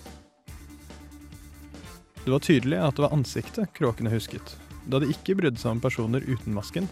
Det 2.26 2.34
var 2.34 2.44
tydelig 2.44 2.82
at 2.82 2.98
det 2.98 3.06
var 3.06 3.16
ansiktet 3.16 3.72
kråkene 3.78 4.12
husket, 4.12 4.56
da 4.90 5.00
de 5.00 5.12
ikke 5.14 5.38
brydde 5.38 5.62
seg 5.62 5.76
om 5.76 5.82
personer 5.84 6.26
uten 6.26 6.56
masken, 6.58 6.90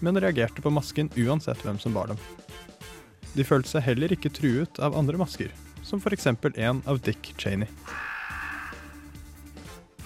men 0.00 0.20
reagerte 0.20 0.62
på 0.62 0.72
masken 0.72 1.10
uansett 1.18 1.60
hvem 1.64 1.80
som 1.82 1.96
bar 1.96 2.12
dem. 2.12 2.20
De 3.36 3.44
følte 3.44 3.74
seg 3.74 3.84
heller 3.84 4.14
ikke 4.14 4.32
truet 4.32 4.78
av 4.80 4.96
andre 4.96 5.18
masker, 5.20 5.50
som 5.84 6.00
f.eks. 6.00 6.28
en 6.28 6.84
av 6.86 7.00
Dick 7.04 7.34
Cheney. 7.36 7.68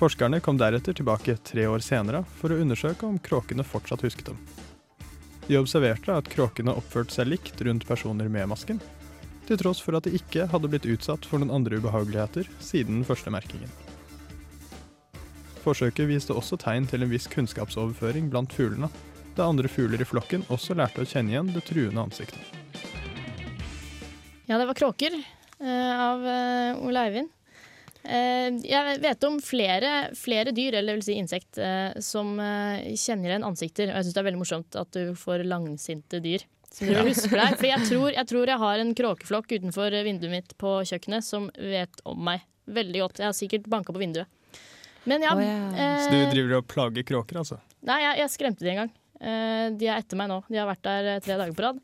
Forskerne 0.01 0.39
kom 0.41 0.57
deretter 0.57 0.97
tilbake 0.97 1.35
tre 1.45 1.67
år 1.69 1.83
senere 1.85 2.23
for 2.39 2.49
å 2.49 2.57
undersøke 2.63 3.05
om 3.05 3.19
kråkene 3.21 3.61
fortsatt 3.69 4.01
husket 4.07 4.31
dem. 4.31 4.39
De 5.45 5.59
observerte 5.61 6.15
at 6.17 6.29
kråkene 6.33 6.73
oppførte 6.73 7.13
seg 7.13 7.29
likt 7.29 7.59
rundt 7.67 7.85
personer 7.85 8.31
med 8.33 8.49
masken, 8.49 8.79
til 9.45 9.59
tross 9.61 9.83
for 9.85 9.99
at 9.99 10.07
de 10.09 10.15
ikke 10.17 10.47
hadde 10.49 10.71
blitt 10.73 10.89
utsatt 10.89 11.27
for 11.29 11.43
noen 11.43 11.53
andre 11.53 11.77
ubehageligheter 11.83 12.49
siden 12.65 13.03
den 13.03 13.05
første 13.05 13.33
merkingen. 13.35 13.69
Forsøket 15.61 16.09
viste 16.09 16.33
også 16.33 16.57
tegn 16.63 16.87
til 16.89 17.05
en 17.05 17.13
viss 17.13 17.29
kunnskapsoverføring 17.29 18.31
blant 18.33 18.55
fuglene, 18.57 18.89
da 19.37 19.51
andre 19.53 19.69
fugler 19.69 20.01
i 20.01 20.07
flokken 20.09 20.47
også 20.49 20.79
lærte 20.81 21.05
å 21.05 21.11
kjenne 21.11 21.35
igjen 21.35 21.51
det 21.53 21.67
truende 21.69 22.07
ansiktet. 22.07 22.41
Ja, 24.49 24.57
det 24.57 24.65
var 24.65 24.81
kråker 24.81 25.13
eh, 25.13 25.93
av 26.09 26.25
eh, 26.25 26.81
Ole 26.89 27.05
Eivind. 27.05 27.35
Eh, 28.05 28.49
jeg 28.65 29.01
vet 29.03 29.25
om 29.29 29.37
flere, 29.45 30.11
flere 30.17 30.55
dyr, 30.57 30.79
eller 30.81 30.97
vil 30.97 31.05
si 31.05 31.17
insekt, 31.21 31.59
eh, 31.61 31.93
som 32.01 32.33
eh, 32.41 32.95
kjenner 32.97 33.35
igjen 33.35 33.45
ansikter. 33.45 33.91
Og 33.93 33.99
jeg 34.01 34.07
syns 34.09 34.17
det 34.17 34.23
er 34.23 34.29
veldig 34.31 34.41
morsomt 34.41 34.79
at 34.81 34.91
du 34.97 35.13
får 35.21 35.45
langsinte 35.49 36.21
dyr. 36.25 36.47
Som 36.73 36.87
du 36.87 36.95
Ja. 36.95 37.03
husker 37.05 37.35
deg. 37.37 37.57
For 37.59 37.67
jeg 37.67 37.85
tror, 37.91 38.13
jeg 38.15 38.27
tror 38.31 38.47
jeg 38.55 38.59
har 38.63 38.79
en 38.85 38.95
kråkeflokk 38.95 39.53
utenfor 39.59 39.91
vinduet 40.07 40.31
mitt 40.33 40.57
på 40.57 40.79
kjøkkenet 40.87 41.27
som 41.27 41.51
vet 41.59 42.01
om 42.09 42.21
meg 42.31 42.47
veldig 42.71 43.01
godt. 43.05 43.19
Jeg 43.21 43.27
har 43.27 43.37
sikkert 43.37 43.69
banka 43.69 43.93
på 43.93 43.99
vinduet. 44.01 44.27
Men 45.09 45.23
ja, 45.25 45.33
eh, 45.41 46.05
Så 46.05 46.11
du 46.13 46.19
driver 46.31 46.59
og 46.61 46.67
plager 46.69 47.03
kråker, 47.09 47.41
altså? 47.43 47.59
Nei, 47.89 48.01
jeg, 48.05 48.19
jeg 48.21 48.31
skremte 48.37 48.65
de 48.65 48.71
en 48.75 48.81
gang. 48.85 48.91
Eh, 49.21 49.69
de 49.77 49.87
er 49.91 49.99
etter 50.01 50.17
meg 50.17 50.31
nå. 50.33 50.41
De 50.49 50.57
har 50.57 50.69
vært 50.71 50.83
der 50.87 51.09
eh, 51.17 51.21
tre 51.25 51.37
dager 51.37 51.53
på 51.57 51.65
rad. 51.67 51.81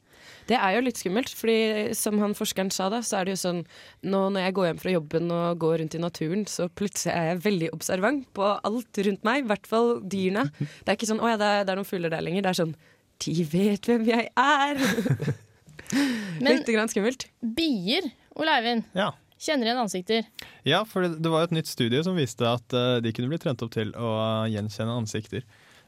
Det 0.48 0.56
er 0.56 0.76
jo 0.76 0.82
litt 0.86 0.98
skummelt, 0.98 1.30
fordi 1.36 1.92
som 1.98 2.16
han 2.22 2.34
forskeren 2.38 2.70
sa 2.72 2.88
da, 2.90 3.02
så 3.04 3.18
er 3.18 3.26
det 3.28 3.34
jo 3.36 3.40
sånn 3.42 3.60
nå 4.08 4.20
når 4.32 4.46
jeg 4.46 4.54
går 4.56 4.66
hjem 4.70 4.80
fra 4.82 4.94
jobben 4.94 5.32
og 5.34 5.58
går 5.62 5.78
rundt 5.82 5.96
i 5.98 6.00
naturen, 6.02 6.46
så 6.50 6.68
plutselig 6.72 7.12
er 7.12 7.28
jeg 7.32 7.42
veldig 7.44 7.68
observant 7.76 8.24
på 8.34 8.46
alt 8.66 9.00
rundt 9.06 9.26
meg, 9.28 9.44
i 9.44 9.48
hvert 9.50 9.68
fall 9.70 9.92
dyrene. 10.02 10.46
Det 10.58 10.88
er 10.88 10.96
ikke 10.96 11.10
sånn 11.10 11.20
'å 11.20 11.28
ja, 11.34 11.36
det 11.36 11.50
er, 11.50 11.64
det 11.66 11.74
er 11.74 11.80
noen 11.82 11.90
fugler 11.90 12.10
der 12.14 12.24
lenger'. 12.24 12.42
Det 12.46 12.52
er 12.54 12.60
sånn 12.62 12.74
'de 13.20 13.44
vet 13.52 13.90
hvem 13.90 14.06
jeg 14.08 14.30
er'. 14.32 15.34
litt 16.46 16.66
grann 16.72 16.90
skummelt. 16.90 17.28
Bier, 17.42 18.08
Ole 18.36 18.56
Eivind, 18.56 18.84
Ja. 18.96 19.12
kjenner 19.38 19.68
igjen 19.68 19.82
ansikter. 19.84 20.24
Ja, 20.64 20.84
for 20.84 21.02
det, 21.06 21.20
det 21.22 21.30
var 21.30 21.44
jo 21.44 21.50
et 21.50 21.56
nytt 21.60 21.68
studie 21.70 22.02
som 22.02 22.16
viste 22.16 22.46
at 22.48 22.72
eh, 22.72 23.00
de 23.04 23.12
kunne 23.12 23.28
bli 23.30 23.38
trent 23.38 23.62
opp 23.62 23.72
til 23.76 23.92
å 23.94 24.10
gjenkjenne 24.50 24.96
ansikter. 24.96 25.44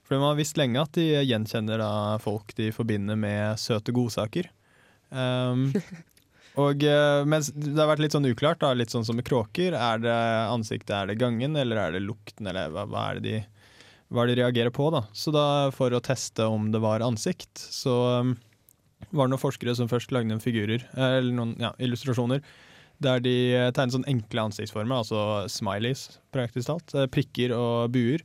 For 0.08 0.16
man 0.16 0.32
har 0.32 0.38
visst 0.40 0.56
lenge 0.56 0.80
at 0.80 0.96
de 0.96 1.04
gjenkjenner 1.28 1.82
da, 1.82 1.90
folk 2.22 2.54
de 2.56 2.70
forbinder 2.72 3.18
med 3.20 3.60
søte 3.60 3.92
godsaker. 3.92 4.48
Um, 5.12 5.68
og 6.64 6.82
eh, 6.84 7.24
mens 7.28 7.50
det 7.52 7.76
har 7.76 7.90
vært 7.90 8.02
litt 8.06 8.16
sånn 8.16 8.28
uklart, 8.30 8.62
da, 8.64 8.72
litt 8.76 8.94
sånn 8.94 9.04
som 9.04 9.18
med 9.20 9.28
kråker. 9.28 9.76
Er 9.76 10.00
det 10.00 10.16
ansiktet, 10.48 10.94
er 10.96 11.12
det 11.12 11.20
gangen, 11.20 11.60
eller 11.60 11.82
er 11.84 11.96
det 11.98 12.06
lukten, 12.06 12.48
eller 12.48 12.72
hva, 12.72 12.86
hva 12.88 13.04
er 13.10 13.20
det 13.20 13.28
de 13.28 13.38
hva 14.08 14.24
de 14.24 14.38
reagerer 14.38 14.72
på, 14.72 14.86
da. 14.88 15.02
Så 15.12 15.32
da, 15.34 15.68
for 15.76 15.92
å 15.92 16.00
teste 16.00 16.46
om 16.48 16.70
det 16.72 16.80
var 16.80 17.04
ansikt, 17.04 17.60
så 17.60 18.22
um, 18.24 18.30
var 19.10 19.28
det 19.28 19.34
noen 19.34 19.42
forskere 19.42 19.74
som 19.76 19.90
først 19.90 20.14
lagde 20.16 20.30
noen 20.30 20.40
figurer, 20.40 20.86
eh, 20.94 21.18
eller 21.18 21.34
noen 21.36 21.52
ja, 21.60 21.74
illustrasjoner, 21.76 22.40
der 23.04 23.20
de 23.22 23.36
tegnet 23.76 23.94
sånn 23.94 24.08
enkle 24.10 24.48
ansiktsformer, 24.48 25.02
altså 25.02 25.20
smileys, 25.52 26.08
praktisk 26.34 26.70
talt. 26.70 26.94
eh, 26.96 27.04
Prikker 27.12 27.52
og 27.54 27.92
buer, 27.94 28.24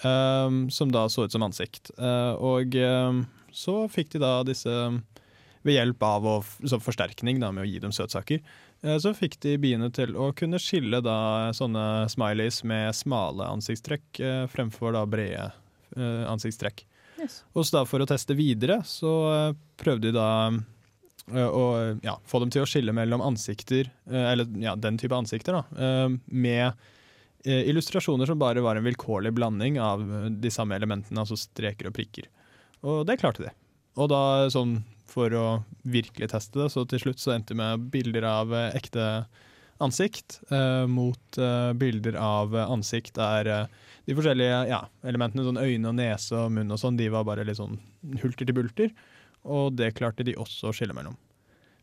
um, 0.00 0.70
som 0.70 0.92
da 0.92 1.08
så 1.08 1.26
ut 1.26 1.32
som 1.32 1.44
ansikt. 1.44 1.90
Uh, 1.98 2.34
og 2.40 2.76
um, 2.76 3.24
så 3.52 3.86
fikk 3.92 4.14
de 4.14 4.22
da 4.22 4.34
disse 4.46 4.72
ved 5.62 5.76
hjelp 5.76 6.02
av 6.02 6.26
å, 6.26 6.36
forsterkning 6.42 7.38
da, 7.42 7.52
med 7.54 7.64
å 7.64 7.68
gi 7.68 7.82
dem 7.82 7.94
søtsaker, 7.94 8.42
uh, 8.86 8.96
så 9.02 9.14
fikk 9.16 9.38
de 9.44 9.56
biene 9.62 9.90
til 9.94 10.16
å 10.18 10.32
kunne 10.36 10.60
skille 10.62 11.02
da 11.04 11.52
sånne 11.56 12.08
smileys 12.12 12.62
med 12.68 12.90
smale 12.98 13.50
ansiktstrekk 13.58 14.22
uh, 14.22 14.46
fremfor 14.52 14.96
da 14.96 15.06
brede 15.06 15.50
ansiktstrekk. 15.92 16.86
Yes. 17.20 17.42
Og 17.52 17.66
så 17.68 17.74
da 17.76 17.80
for 17.84 18.00
å 18.00 18.06
teste 18.08 18.32
videre, 18.32 18.78
så 18.88 19.10
prøvde 19.76 20.08
de 20.08 20.12
da 20.16 20.30
å 21.52 21.64
ja, 22.00 22.14
få 22.24 22.40
dem 22.40 22.48
til 22.54 22.64
å 22.64 22.70
skille 22.70 22.94
mellom 22.96 23.20
ansikter, 23.20 23.90
eller 24.08 24.48
ja, 24.56 24.72
den 24.72 24.96
type 24.96 25.12
ansikter, 25.12 25.60
da, 25.60 26.08
med 26.32 26.80
illustrasjoner 27.44 28.26
som 28.26 28.38
bare 28.38 28.62
var 28.64 28.78
en 28.78 28.86
vilkårlig 28.86 29.32
blanding 29.34 29.80
av 29.82 30.02
eh, 30.02 30.30
de 30.30 30.50
samme 30.50 30.76
elementene, 30.78 31.20
altså 31.22 31.38
streker 31.38 31.90
og 31.90 31.96
prikker. 31.96 32.28
Og 32.82 33.04
det 33.08 33.18
klarte 33.22 33.46
de. 33.46 33.54
Og 34.00 34.10
da 34.12 34.48
sånn 34.52 34.80
for 35.12 35.34
å 35.36 35.46
virkelig 35.84 36.30
teste 36.32 36.62
det, 36.62 36.70
så 36.72 36.86
til 36.88 37.02
slutt 37.02 37.20
så 37.20 37.34
endte 37.34 37.54
vi 37.54 37.60
med 37.60 37.88
bilder 37.92 38.26
av 38.28 38.54
eh, 38.56 38.70
ekte 38.78 39.08
ansikt 39.82 40.38
eh, 40.52 40.84
mot 40.86 41.38
eh, 41.38 41.72
bilder 41.78 42.16
av 42.20 42.54
eh, 42.56 42.70
ansikt 42.70 43.16
der 43.18 43.50
eh, 43.50 43.80
de 44.06 44.16
forskjellige 44.18 44.62
ja, 44.70 44.80
elementene, 45.06 45.44
sånn 45.46 45.60
øyne 45.62 45.90
og 45.90 45.98
nese 45.98 46.38
og 46.38 46.54
munn 46.54 46.74
og 46.74 46.80
sånn, 46.80 46.98
de 46.98 47.10
var 47.12 47.26
bare 47.26 47.44
litt 47.46 47.60
sånn 47.60 47.76
hulter 48.22 48.48
til 48.48 48.56
bulter. 48.56 48.94
Og 49.42 49.74
det 49.74 49.92
klarte 49.98 50.26
de 50.26 50.36
også 50.38 50.70
å 50.70 50.74
skille 50.76 50.94
mellom. 50.94 51.18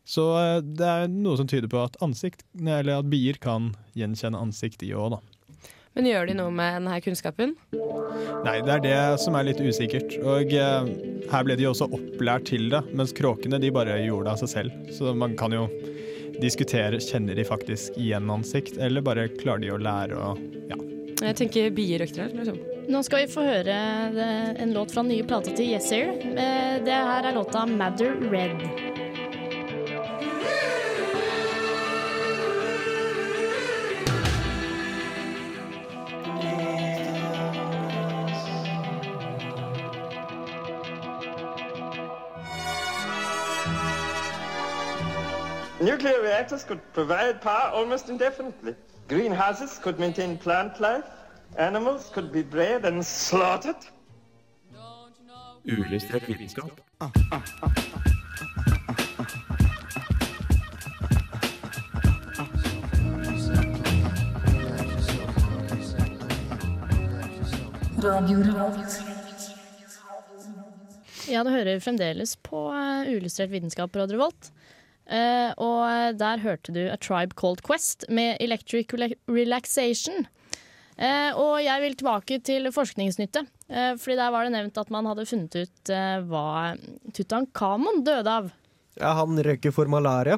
Så 0.10 0.26
eh, 0.40 0.60
det 0.64 0.88
er 0.88 1.12
noe 1.12 1.38
som 1.40 1.48
tyder 1.50 1.70
på 1.72 1.84
at 1.84 2.00
ansikt, 2.04 2.46
eller 2.60 2.96
at 2.98 3.12
bier 3.12 3.38
kan 3.42 3.74
gjenkjenne 4.00 4.40
ansikt, 4.42 4.80
de 4.82 4.96
òg, 4.98 5.18
da. 5.18 5.29
Men 6.00 6.06
gjør 6.08 6.30
de 6.30 6.34
noe 6.38 6.52
med 6.56 6.78
denne 6.78 6.98
kunnskapen? 7.04 7.50
Nei, 8.46 8.54
det 8.64 8.72
er 8.78 8.84
det 8.86 9.00
som 9.20 9.36
er 9.36 9.50
litt 9.50 9.60
usikkert. 9.60 10.14
Og 10.24 10.54
eh, 10.56 10.86
her 11.28 11.44
ble 11.44 11.58
de 11.60 11.66
jo 11.66 11.74
også 11.74 11.90
opplært 11.92 12.46
til 12.48 12.70
det, 12.72 12.80
mens 12.96 13.12
kråkene 13.18 13.60
de 13.60 13.68
bare 13.76 13.98
gjorde 14.06 14.30
det 14.30 14.32
av 14.32 14.40
seg 14.40 14.52
selv. 14.54 14.78
Så 14.96 15.12
man 15.12 15.36
kan 15.36 15.52
jo 15.52 15.66
diskutere 16.40 17.02
kjenner 17.04 17.36
de 17.36 17.44
faktisk 17.44 18.00
igjen 18.00 18.32
ansikt, 18.32 18.80
eller 18.80 19.04
bare 19.04 19.28
klarer 19.42 19.66
de 19.66 19.74
å 19.76 19.82
lære 19.90 20.16
å 20.16 20.30
ja. 20.72 20.80
Jeg 21.20 21.36
tenker 21.42 21.68
bier 21.76 22.06
her. 22.08 22.32
liksom. 22.32 22.62
Nå 22.90 23.02
skal 23.04 23.26
vi 23.26 23.34
få 23.34 23.44
høre 23.44 23.76
en 24.56 24.72
låt 24.72 24.96
fra 24.96 25.04
den 25.04 25.12
nye 25.18 25.28
plata 25.28 25.52
til 25.52 25.74
Yesir. 25.76 26.16
Eh, 26.32 26.80
Det 26.80 26.96
her 26.96 27.28
er 27.28 27.36
låta 27.36 27.68
'Madder 27.68 28.16
Red'. 28.32 28.89
Nuclear 45.90 46.22
reactors 46.22 46.64
could 46.64 46.82
provide 46.94 47.42
power 47.42 47.72
almost 47.74 48.10
indefinitely. 48.10 48.76
Greenhouses 49.08 49.80
could 49.80 50.00
maintain 50.00 50.38
plant 50.38 50.80
life. 50.80 51.04
Animals 51.58 52.12
could 52.14 52.32
be 52.32 52.44
bred 52.44 52.86
and 52.86 53.04
slaughtered. 53.04 53.76
Ulystrert 55.66 56.28
vitenskap. 56.28 56.82
Ja, 71.28 71.44
du 71.44 71.50
hører 71.50 71.80
fremdeles 71.80 72.38
på 72.38 72.68
Ulystrert 72.70 73.08
Uillustrert 73.10 73.52
vitenskap 73.52 73.96
Radio 73.96 74.18
Revolt. 74.20 74.52
Eh, 75.10 75.52
og 75.58 76.20
der 76.20 76.44
hørte 76.44 76.74
du 76.76 76.84
A 76.86 76.98
Tribe 77.02 77.34
Called 77.40 77.64
Quest 77.66 78.06
med 78.14 78.38
Electric 78.44 78.94
Relaxation. 79.28 80.28
Uh, 81.00 81.32
og 81.40 81.54
jeg 81.64 81.80
vil 81.80 81.94
tilbake 81.96 82.38
til 82.44 82.68
forskningsnyttet. 82.76 83.48
Uh, 83.72 83.96
fordi 83.96 84.18
der 84.20 84.32
var 84.36 84.44
det 84.46 84.52
nevnt 84.58 84.80
at 84.82 84.90
man 84.92 85.08
hadde 85.08 85.24
funnet 85.30 85.56
ut 85.56 85.92
uh, 85.96 86.18
hva 86.28 86.76
Tutankhamon 87.16 88.02
døde 88.04 88.34
av. 88.42 88.50
Ja, 89.00 89.14
han 89.22 89.40
røyker 89.40 89.72
for 89.72 89.88
malaria. 89.88 90.36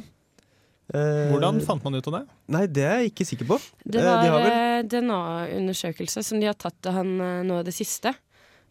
Eh, 0.91 1.31
Hvordan 1.31 1.61
fant 1.63 1.85
man 1.85 1.95
ut 1.95 2.07
av 2.11 2.17
det? 2.17 2.21
Nei, 2.51 2.65
det 2.67 2.83
er 2.83 2.97
jeg 2.99 3.13
ikke 3.13 3.25
sikker 3.25 3.47
på. 3.47 3.57
Det 3.87 4.01
var 4.03 4.27
de 4.27 4.89
DNA-undersøkelse 4.91 6.21
som 6.27 6.41
de 6.41 6.49
har 6.49 6.57
tatt 6.59 6.89
av 6.91 6.97
han 6.99 7.13
nå 7.47 7.61
i 7.61 7.65
det 7.65 7.73
siste. 7.73 8.11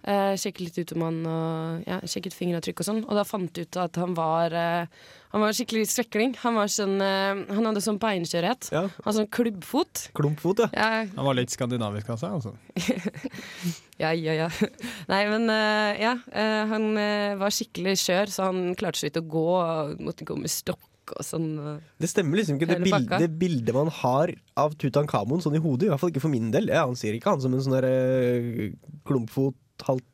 Eh, 0.00 0.32
sjekket 0.40 0.60
litt 0.64 0.78
ut 0.80 0.92
om 0.96 1.02
han 1.04 1.16
og 1.28 1.82
ja, 1.84 1.98
sjekket 2.08 2.32
fingeravtrykk 2.32 2.80
og 2.80 2.86
sånn. 2.88 3.00
Og 3.04 3.18
da 3.18 3.24
fant 3.28 3.52
jeg 3.60 3.68
ut 3.68 3.76
at 3.82 3.98
han 4.00 4.14
var 4.16 4.54
eh, 4.56 4.86
Han 5.34 5.42
var 5.44 5.52
skikkelig 5.52 5.84
svekling. 5.92 6.32
Han 6.40 6.56
var 6.56 6.70
sånn 6.72 6.96
eh, 7.04 7.42
Han 7.52 7.68
hadde 7.68 7.82
sånn 7.84 8.00
beinskjørhet. 8.00 8.70
Ja. 8.72 8.86
Han 8.88 9.04
hadde 9.04 9.18
sånn 9.20 9.30
klubbfot. 9.36 10.06
klumpfot, 10.16 10.64
ja. 10.64 10.70
Ja, 10.72 11.04
Han 11.14 11.28
var 11.28 11.36
litt 11.36 11.52
skandinavisk 11.52 12.08
av 12.14 12.20
seg, 12.22 12.32
altså. 12.38 12.56
ja, 14.02 14.12
ja. 14.16 14.36
ja. 14.46 14.48
Nei, 15.10 15.22
men 15.30 15.48
eh, 15.52 16.00
ja. 16.06 16.14
eh, 16.32 16.62
han 16.72 16.88
eh, 16.96 17.36
var 17.40 17.52
skikkelig 17.54 17.98
skjør, 18.00 18.32
så 18.32 18.48
han 18.50 18.70
klarte 18.80 19.02
så 19.02 19.08
vidt 19.10 19.20
å 19.20 19.26
gå. 19.36 19.46
Og 19.60 20.00
måtte 20.00 20.24
gå 20.28 20.36
med 20.40 20.50
stokk 20.52 21.14
og 21.16 21.24
sånn. 21.26 21.48
og- 21.58 21.80
Det 22.00 22.08
stemmer 22.10 22.40
liksom 22.40 22.56
ikke 22.56 22.68
det, 22.70 22.78
Hele 22.80 22.90
bild, 22.90 23.14
det 23.20 23.30
bildet 23.38 23.74
man 23.76 23.88
har 24.00 24.32
av 24.56 24.76
Tutankhamon 24.80 25.42
sånn 25.44 25.56
i 25.58 25.62
hodet. 25.62 25.88
I 25.88 25.92
hvert 25.92 26.00
fall 26.02 26.12
ikke 26.14 26.24
for 26.24 26.32
min 26.32 26.50
del. 26.54 26.70
Jeg 26.72 26.80
anser 26.88 27.16
ikke 27.16 27.34
han 27.34 27.40
som 27.44 27.54
en 27.54 27.60
sånn 27.64 27.76
der 27.80 27.88
eh, 27.90 28.70
klumpfot, 29.04 29.56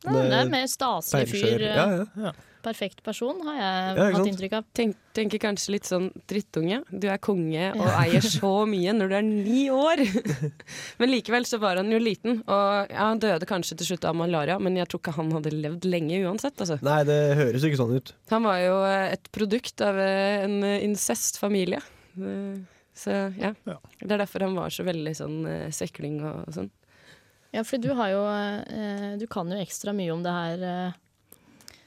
Det 0.07 0.27
er 0.43 0.51
mer 0.53 0.67
staselig 0.71 1.29
fyr. 1.33 1.61
eh, 1.63 1.75
Ja, 1.77 2.05
ja. 2.29 2.33
Perfekt 2.67 2.99
person, 3.07 3.37
har 3.47 3.55
jeg 3.55 3.97
Ja, 3.97 4.05
hatt 4.11 4.17
sant? 4.17 4.29
inntrykk 4.33 4.55
av. 4.59 4.65
Tenk, 4.75 4.97
tenker 5.15 5.39
kanskje 5.39 5.71
litt 5.77 5.87
sånn 5.87 6.09
drittunge. 6.27 6.81
Du 6.91 7.07
er 7.07 7.21
konge 7.23 7.69
og 7.79 7.87
eier 8.01 8.25
så 8.41 8.51
mye 8.67 8.91
når 8.97 9.13
du 9.13 9.15
er 9.15 9.23
ni 9.23 9.61
år. 9.71 10.03
men 10.99 11.13
likevel 11.13 11.47
så 11.47 11.61
var 11.63 11.79
han 11.79 11.93
jo 11.95 12.01
liten, 12.03 12.41
og 12.43 12.91
ja, 12.91 13.05
han 13.07 13.21
døde 13.23 13.47
kanskje 13.47 13.77
til 13.79 13.93
slutt 13.93 14.09
av 14.11 14.17
malaria, 14.19 14.59
men 14.59 14.75
jeg 14.81 14.89
tror 14.91 14.99
ikke 15.05 15.15
han 15.15 15.31
hadde 15.37 15.53
levd 15.55 15.87
lenge 15.87 16.19
uansett. 16.27 16.59
Altså. 16.59 16.81
Nei, 16.83 17.05
det 17.07 17.21
høres 17.39 17.63
ikke 17.69 17.79
sånn 17.79 17.95
ut. 18.01 18.11
Han 18.35 18.43
var 18.51 18.59
jo 18.65 18.81
eh, 18.89 19.13
et 19.15 19.31
produkt 19.31 19.87
av 19.87 20.01
eh, 20.03 20.43
en 20.49 20.59
eh, 20.67 20.81
incestfamilie. 20.89 21.79
Eh, 22.19 22.57
Så 22.97 23.13
ja. 23.39 23.53
Det 24.01 24.11
er 24.11 24.19
derfor 24.25 24.41
han 24.43 24.55
var 24.57 24.71
så 24.75 24.83
veldig 24.83 25.15
sånn 25.15 25.39
eh, 25.47 25.71
sekling 25.71 26.19
og 26.25 26.47
sånn. 26.57 26.71
Ja, 27.55 27.63
for 27.65 27.81
du 27.81 27.91
jo 28.11 28.23
eh, 28.29 29.17
Du 29.21 29.27
kan 29.31 29.51
jo 29.51 29.61
ekstra 29.61 29.95
mye 29.97 30.13
om 30.15 30.25
det 30.25 30.35
her, 30.35 30.67
eh, 30.67 31.39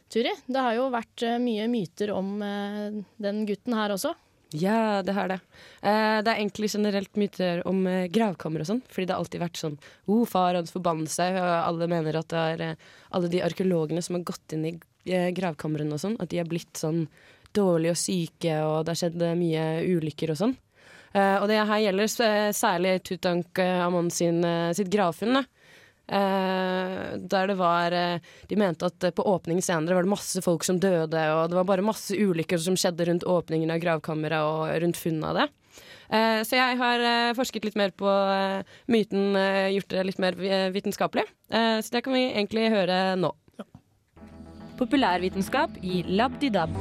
Turi. 0.10 0.32
Det 0.48 0.64
har 0.66 0.74
jo 0.78 0.90
vært 0.94 1.26
eh, 1.26 1.38
mye 1.42 1.68
myter 1.70 2.14
om 2.16 2.40
den 2.42 3.46
gutten 3.46 3.78
her 3.78 3.94
også. 3.94 4.16
Ja, 4.58 5.04
det 5.06 5.14
har 5.14 5.28
det. 5.30 5.36
Det 5.78 6.32
er 6.32 6.40
egentlig 6.40 6.72
generelt 6.74 7.14
myter 7.22 7.60
om 7.70 7.84
gravkammer 8.10 8.64
og 8.64 8.70
sånn. 8.72 8.80
Fordi 8.90 9.06
det 9.06 9.14
har 9.14 9.22
alltid 9.22 9.44
vært 9.44 9.60
sånn 9.62 9.76
oh, 10.10 10.24
far 10.26 10.58
hans 10.58 10.74
forbannelse. 10.74 11.28
Og 11.38 11.50
alle 11.60 11.90
mener 11.92 12.18
at 12.18 12.34
det 12.34 12.46
er 12.56 12.64
alle 13.14 13.30
de 13.30 13.44
arkeologene 13.46 14.02
som 14.02 14.18
har 14.18 14.26
gått 14.26 14.56
inn 14.58 14.66
i 14.66 14.74
gravkamrene 15.06 15.94
og 15.94 16.02
sånn, 16.02 16.18
at 16.18 16.34
de 16.34 16.42
har 16.42 16.50
blitt 16.50 16.82
sånn 16.82 17.04
dårlige 17.54 17.94
og 17.94 18.02
syke, 18.02 18.58
og 18.66 18.88
det 18.88 18.96
har 18.96 19.02
skjedd 19.04 19.24
mye 19.38 19.68
ulykker 19.86 20.34
og 20.34 20.42
sånn. 20.42 20.58
Eh, 21.14 21.38
og 21.42 21.48
det 21.50 21.58
her 21.66 21.80
gjelder 21.88 22.08
s- 22.10 22.58
særlig 22.60 22.98
Tutankhamon 23.04 24.12
sin, 24.14 24.44
eh, 24.46 24.74
sitt 24.78 24.90
gravfunn. 24.94 25.44
Eh, 26.10 27.18
der 27.30 27.48
det 27.52 27.56
var 27.60 27.94
eh, 27.94 28.20
De 28.50 28.56
mente 28.58 28.88
at 28.88 29.04
eh, 29.06 29.12
på 29.14 29.22
åpning 29.30 29.60
senere 29.62 29.94
var 29.94 30.04
det 30.08 30.10
masse 30.10 30.42
folk 30.42 30.64
som 30.66 30.80
døde, 30.82 31.22
og 31.36 31.50
det 31.52 31.58
var 31.60 31.68
bare 31.70 31.86
masse 31.86 32.18
ulykker 32.18 32.58
som 32.62 32.74
skjedde 32.78 33.06
rundt 33.10 33.24
åpningen 33.30 33.70
av 33.70 33.78
gravkammeret 33.84 34.42
og 34.42 34.82
rundt 34.82 34.98
funnet 34.98 35.30
av 35.30 35.38
det. 35.38 35.48
Eh, 36.10 36.40
så 36.50 36.58
jeg 36.58 36.80
har 36.80 37.00
eh, 37.06 37.34
forsket 37.38 37.66
litt 37.70 37.78
mer 37.78 37.94
på 37.94 38.10
eh, 38.10 38.64
myten, 38.90 39.36
eh, 39.38 39.70
gjort 39.76 39.94
det 39.94 40.06
litt 40.10 40.18
mer 40.24 40.34
vitenskapelig. 40.74 41.28
Eh, 41.54 41.78
så 41.86 41.94
det 41.94 42.02
kan 42.08 42.14
vi 42.18 42.26
egentlig 42.32 42.72
høre 42.74 43.16
nå. 43.22 43.30
Populærvitenskap 44.80 45.78
i 45.84 46.02
Labdidab. 46.08 46.74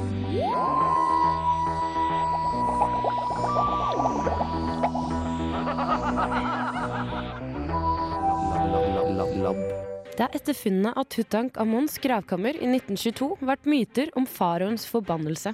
Det 10.19 10.25
er 10.25 10.33
etter 10.35 10.55
funnet 10.57 10.97
av 10.99 11.05
Tutankhamons 11.07 11.93
gravkammer 12.03 12.57
i 12.59 12.67
1922 12.67 13.37
vært 13.39 13.67
myter 13.71 14.09
om 14.19 14.25
faraoens 14.27 14.83
forbannelse. 14.91 15.53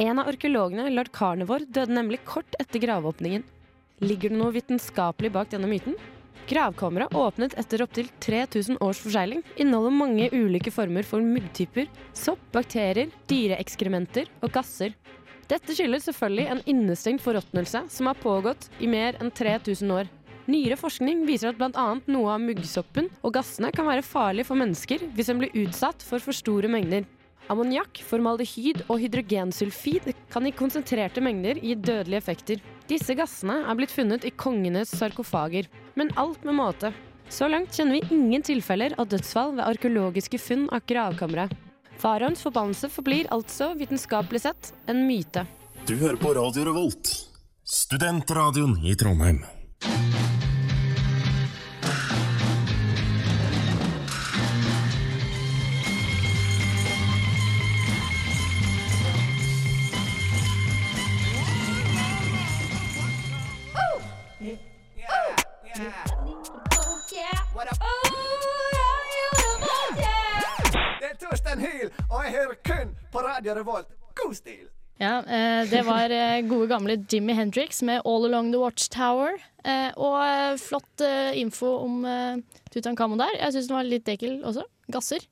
En 0.00 0.22
av 0.22 0.30
arkeologene, 0.30 0.86
lord 0.88 1.10
Carnivore, 1.12 1.68
døde 1.68 1.92
nemlig 1.92 2.22
kort 2.24 2.56
etter 2.56 2.80
gravåpningen. 2.80 3.44
Ligger 4.00 4.32
det 4.32 4.40
noe 4.40 4.54
vitenskapelig 4.56 5.34
bak 5.36 5.52
denne 5.52 5.68
myten? 5.68 6.00
Gravkammeret, 6.48 7.12
åpnet 7.12 7.58
etter 7.60 7.84
opptil 7.84 8.08
3000 8.24 8.80
års 8.80 9.04
forsegling, 9.04 9.44
inneholder 9.60 9.98
mange 10.00 10.32
ulike 10.32 10.72
former 10.72 11.04
for 11.04 11.20
muggtyper, 11.20 11.92
sopp, 12.16 12.40
bakterier, 12.56 13.12
dyreekskrementer 13.28 14.32
og 14.40 14.48
gasser. 14.56 14.96
Dette 15.52 15.76
skyldes 15.76 16.08
selvfølgelig 16.08 16.54
en 16.54 16.64
innestengt 16.64 17.20
forråtnelse 17.20 17.84
som 17.92 18.08
har 18.08 18.24
pågått 18.24 18.70
i 18.80 18.88
mer 18.88 19.20
enn 19.20 19.28
3000 19.28 19.92
år. 20.00 20.08
Nyere 20.46 20.76
forskning 20.78 21.24
viser 21.26 21.50
at 21.50 21.58
bl.a. 21.58 21.86
noe 22.06 22.30
av 22.30 22.42
muggsoppen 22.42 23.08
og 23.26 23.34
gassene 23.34 23.72
kan 23.74 23.88
være 23.88 24.04
farlige 24.06 24.46
for 24.46 24.58
mennesker 24.60 25.02
hvis 25.16 25.30
en 25.32 25.40
blir 25.42 25.54
utsatt 25.64 26.04
for 26.06 26.22
for 26.22 26.36
store 26.36 26.70
mengder. 26.70 27.02
Ammoniakk, 27.50 27.98
formaldehyd 28.06 28.84
og 28.86 29.00
hydrogensulfid 29.02 30.12
kan 30.30 30.46
i 30.46 30.54
konsentrerte 30.54 31.22
mengder 31.22 31.58
gi 31.62 31.74
dødelige 31.74 32.22
effekter. 32.22 32.62
Disse 32.90 33.14
gassene 33.18 33.60
er 33.66 33.78
blitt 33.78 33.94
funnet 33.94 34.26
i 34.26 34.34
kongenes 34.34 34.94
sarkofager, 34.94 35.66
men 35.98 36.14
alt 36.18 36.46
med 36.46 36.58
måte. 36.58 36.92
Så 37.30 37.50
langt 37.50 37.74
kjenner 37.74 37.98
vi 37.98 38.14
ingen 38.14 38.42
tilfeller 38.46 38.94
av 38.98 39.10
dødsfall 39.10 39.56
ved 39.58 39.66
arkeologiske 39.66 40.38
funn 40.42 40.68
av 40.74 40.86
gravkammeret. 40.86 41.54
Faraoens 41.98 42.42
forbannelse 42.44 42.90
forblir 42.92 43.30
altså 43.34 43.72
vitenskapelig 43.78 44.44
sett 44.46 44.72
en 44.86 45.06
myte. 45.08 45.46
Du 45.86 45.96
hører 45.98 46.18
på 46.22 46.34
Radio 46.38 46.66
Revolt, 46.70 47.10
studentradioen 47.66 48.78
i 48.86 48.94
Trondheim. 48.98 49.42
Og 72.10 72.22
jeg 72.24 72.32
hører 72.36 72.56
kun 72.66 72.94
på 73.12 73.22
Radio 73.26 73.54
Revolt. 73.58 73.90
God 74.16 74.34
stil! 74.38 74.66
Ja, 74.96 75.18
eh, 75.28 75.66
det 75.68 75.82
var 75.84 76.08
eh, 76.14 76.40
gode 76.48 76.70
gamle 76.70 76.94
Jimmy 77.12 77.34
Hendrix 77.36 77.82
med 77.84 78.00
All 78.08 78.24
Along 78.30 78.48
The 78.54 78.60
Watchtower. 78.62 79.34
Eh, 79.66 79.90
og 80.00 80.60
flott 80.62 81.02
info 81.36 81.74
om 81.84 81.98
Tutankhamon 82.72 83.20
der. 83.20 83.34
Jeg 83.42 83.56
syns 83.56 83.68
den 83.68 83.76
var 83.76 83.88
litt 83.88 84.08
ekkel 84.08 84.38
også. 84.46 84.64
Gasser. 84.94 85.26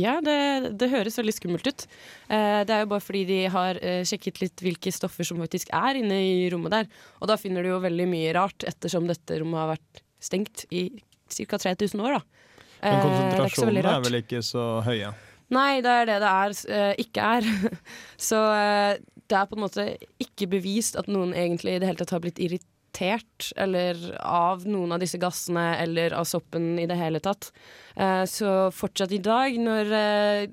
Ja, 0.00 0.16
det, 0.24 0.72
det 0.80 0.88
høres 0.90 1.18
veldig 1.20 1.34
skummelt 1.36 1.68
ut. 1.68 1.84
Eh, 2.32 2.62
det 2.66 2.72
er 2.74 2.80
jo 2.82 2.88
bare 2.94 3.04
fordi 3.04 3.24
de 3.28 3.36
har 3.52 3.78
eh, 3.84 4.00
sjekket 4.08 4.40
litt 4.42 4.64
hvilke 4.64 4.90
stoffer 4.94 5.26
som 5.28 5.38
faktisk 5.42 5.68
er 5.76 6.00
inne 6.00 6.16
i 6.24 6.48
rommet 6.54 6.72
der. 6.74 6.88
Og 7.20 7.28
da 7.30 7.36
finner 7.38 7.62
du 7.62 7.74
jo 7.74 7.82
veldig 7.84 8.08
mye 8.10 8.32
rart, 8.34 8.64
ettersom 8.66 9.06
dette 9.10 9.36
rommet 9.42 9.60
har 9.60 9.74
vært 9.76 10.02
stengt 10.24 10.64
i 10.74 10.86
ca. 11.28 11.60
3000 11.60 12.00
år. 12.08 12.16
da. 12.18 12.24
Men 12.24 12.84
Eh, 12.84 12.96
er 12.98 13.04
konsentrasjonene 13.04 13.80
er 13.80 13.86
rart. 13.86 14.04
vel 14.08 14.18
ikke 14.22 14.40
så 14.44 14.64
høye? 14.84 15.12
Nei, 15.52 15.80
det 15.84 15.90
er 15.92 16.06
det 16.08 16.20
det 16.22 16.28
er, 16.30 16.54
eh, 16.72 16.92
ikke 17.04 17.24
er. 17.38 17.48
Så 18.30 18.38
eh, 18.54 19.00
det 19.28 19.36
er 19.36 19.48
på 19.50 19.58
en 19.58 19.64
måte 19.66 19.88
ikke 20.22 20.48
bevist 20.56 20.96
at 21.00 21.10
noen 21.10 21.34
egentlig 21.36 21.76
i 21.76 21.82
det 21.82 21.90
hele 21.90 22.00
tatt 22.00 22.14
har 22.16 22.22
blitt 22.24 22.40
irritert 22.42 23.50
eller 23.60 23.98
av 24.22 24.64
noen 24.70 24.94
av 24.94 25.02
disse 25.02 25.18
gassene 25.18 25.74
eller 25.82 26.14
av 26.16 26.26
soppen 26.30 26.78
i 26.80 26.86
det 26.88 26.96
hele 26.96 27.20
tatt. 27.24 27.50
Eh, 27.96 28.24
Så 28.30 28.70
fortsatt 28.72 29.12
i 29.12 29.20
dag, 29.24 29.56
når 29.60 29.94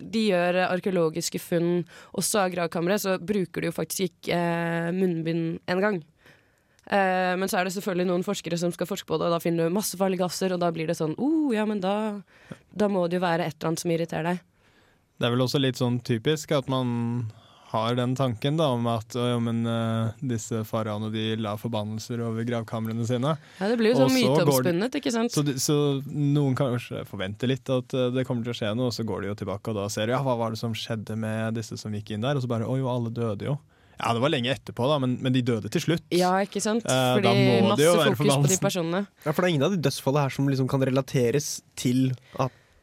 de 0.01 0.27
gjør 0.27 0.63
arkeologiske 0.67 1.39
funn 1.39 1.83
også 2.17 2.45
av 2.45 2.55
gravkammeret, 2.55 3.03
så 3.05 3.17
bruker 3.19 3.61
de 3.61 3.71
jo 3.71 3.77
faktisk 3.79 4.09
ikke 4.09 4.39
munnbind 4.97 5.61
en 5.71 5.85
gang. 5.85 6.01
Men 6.91 7.47
så 7.47 7.59
er 7.59 7.67
det 7.67 7.71
selvfølgelig 7.75 8.07
noen 8.09 8.23
forskere 8.25 8.57
som 8.59 8.71
skal 8.73 8.87
forske 8.89 9.07
på 9.07 9.15
det, 9.21 9.29
og 9.29 9.35
da 9.35 9.39
finner 9.39 9.69
du 9.69 9.75
masse 9.75 9.95
farlige 9.95 10.25
gasser, 10.25 10.51
og 10.51 10.59
da 10.59 10.71
blir 10.75 10.89
det 10.89 10.97
sånn 10.97 11.13
oh, 11.21 11.53
ja, 11.53 11.63
men 11.69 11.79
da, 11.79 11.93
da 12.73 12.89
må 12.91 13.05
det 13.07 13.19
jo 13.19 13.23
være 13.23 13.45
et 13.45 13.53
eller 13.55 13.69
annet 13.69 13.83
som 13.85 13.93
irriterer 13.93 14.27
deg. 14.31 14.41
Det 15.21 15.27
er 15.27 15.35
vel 15.35 15.45
også 15.45 15.61
litt 15.61 15.77
sånn 15.77 15.99
typisk 16.01 16.49
at 16.57 16.69
man 16.71 17.29
har 17.71 17.95
den 17.95 18.15
tanken 18.17 18.57
da 18.59 18.71
om 18.73 18.87
at 18.91 19.15
«Å, 19.15 19.25
ja, 19.31 19.37
men, 19.39 19.61
uh, 19.63 20.11
disse 20.17 20.63
faraoene 20.67 21.11
de 21.13 21.37
la 21.39 21.53
forbannelser 21.59 22.19
over 22.25 22.43
gravkamrene 22.47 23.05
sine. 23.07 23.35
Ja, 23.61 23.69
det 23.71 23.77
blir 23.79 23.93
jo 23.93 24.01
sånn 24.01 24.15
myteomspunnet, 24.15 24.97
ikke 24.99 25.13
sant? 25.13 25.31
Så, 25.31 25.45
så 25.61 25.77
noen 26.09 26.57
kanskje 26.57 27.05
forventer 27.07 27.53
litt 27.53 27.71
at 27.71 27.95
eh, 27.95 28.09
det 28.11 28.25
kommer 28.27 28.43
til 28.43 28.55
å 28.55 28.57
skje 28.57 28.73
noe, 28.75 28.89
og 28.89 28.97
så 28.97 29.05
går 29.07 29.23
de 29.23 29.31
jo 29.31 29.37
tilbake 29.43 29.71
og 29.71 29.79
da 29.79 29.87
ser 29.93 30.11
ja, 30.11 30.19
hva 30.25 30.35
var 30.41 30.51
det 30.51 30.59
som 30.59 30.75
skjedde 30.75 31.15
med 31.21 31.55
disse 31.61 31.79
som 31.79 31.95
gikk 31.95 32.11
inn 32.15 32.25
der, 32.25 32.35
og 32.35 32.43
så 32.43 32.51
bare 32.51 32.67
oi, 32.67 32.81
jo, 32.81 32.91
alle 32.91 33.13
døde 33.13 33.47
jo. 33.53 33.55
Ja, 34.01 34.11
det 34.17 34.25
var 34.25 34.33
lenge 34.33 34.51
etterpå, 34.51 34.87
da, 34.89 34.99
men, 34.99 35.15
men 35.21 35.37
de 35.37 35.45
døde 35.45 35.69
til 35.71 35.85
slutt. 35.85 36.03
Ja, 36.11 36.33
ikke 36.43 36.59
sant? 36.63 36.83
Eh, 36.83 37.09
Fordi 37.21 37.35
eh, 37.37 37.65
masse 37.69 38.07
fokus 38.17 38.35
på 38.35 38.51
de 38.51 38.61
personene. 38.67 39.05
Ja, 39.23 39.31
for 39.31 39.43
det 39.43 39.47
er 39.47 39.55
ingen 39.55 39.67
av 39.69 39.75
de 39.77 39.83
dødsfallene 39.85 40.27
her 40.27 40.33
som 40.41 40.49
liksom 40.49 40.67
kan 40.71 40.83
relateres 40.91 41.59
til 41.79 42.09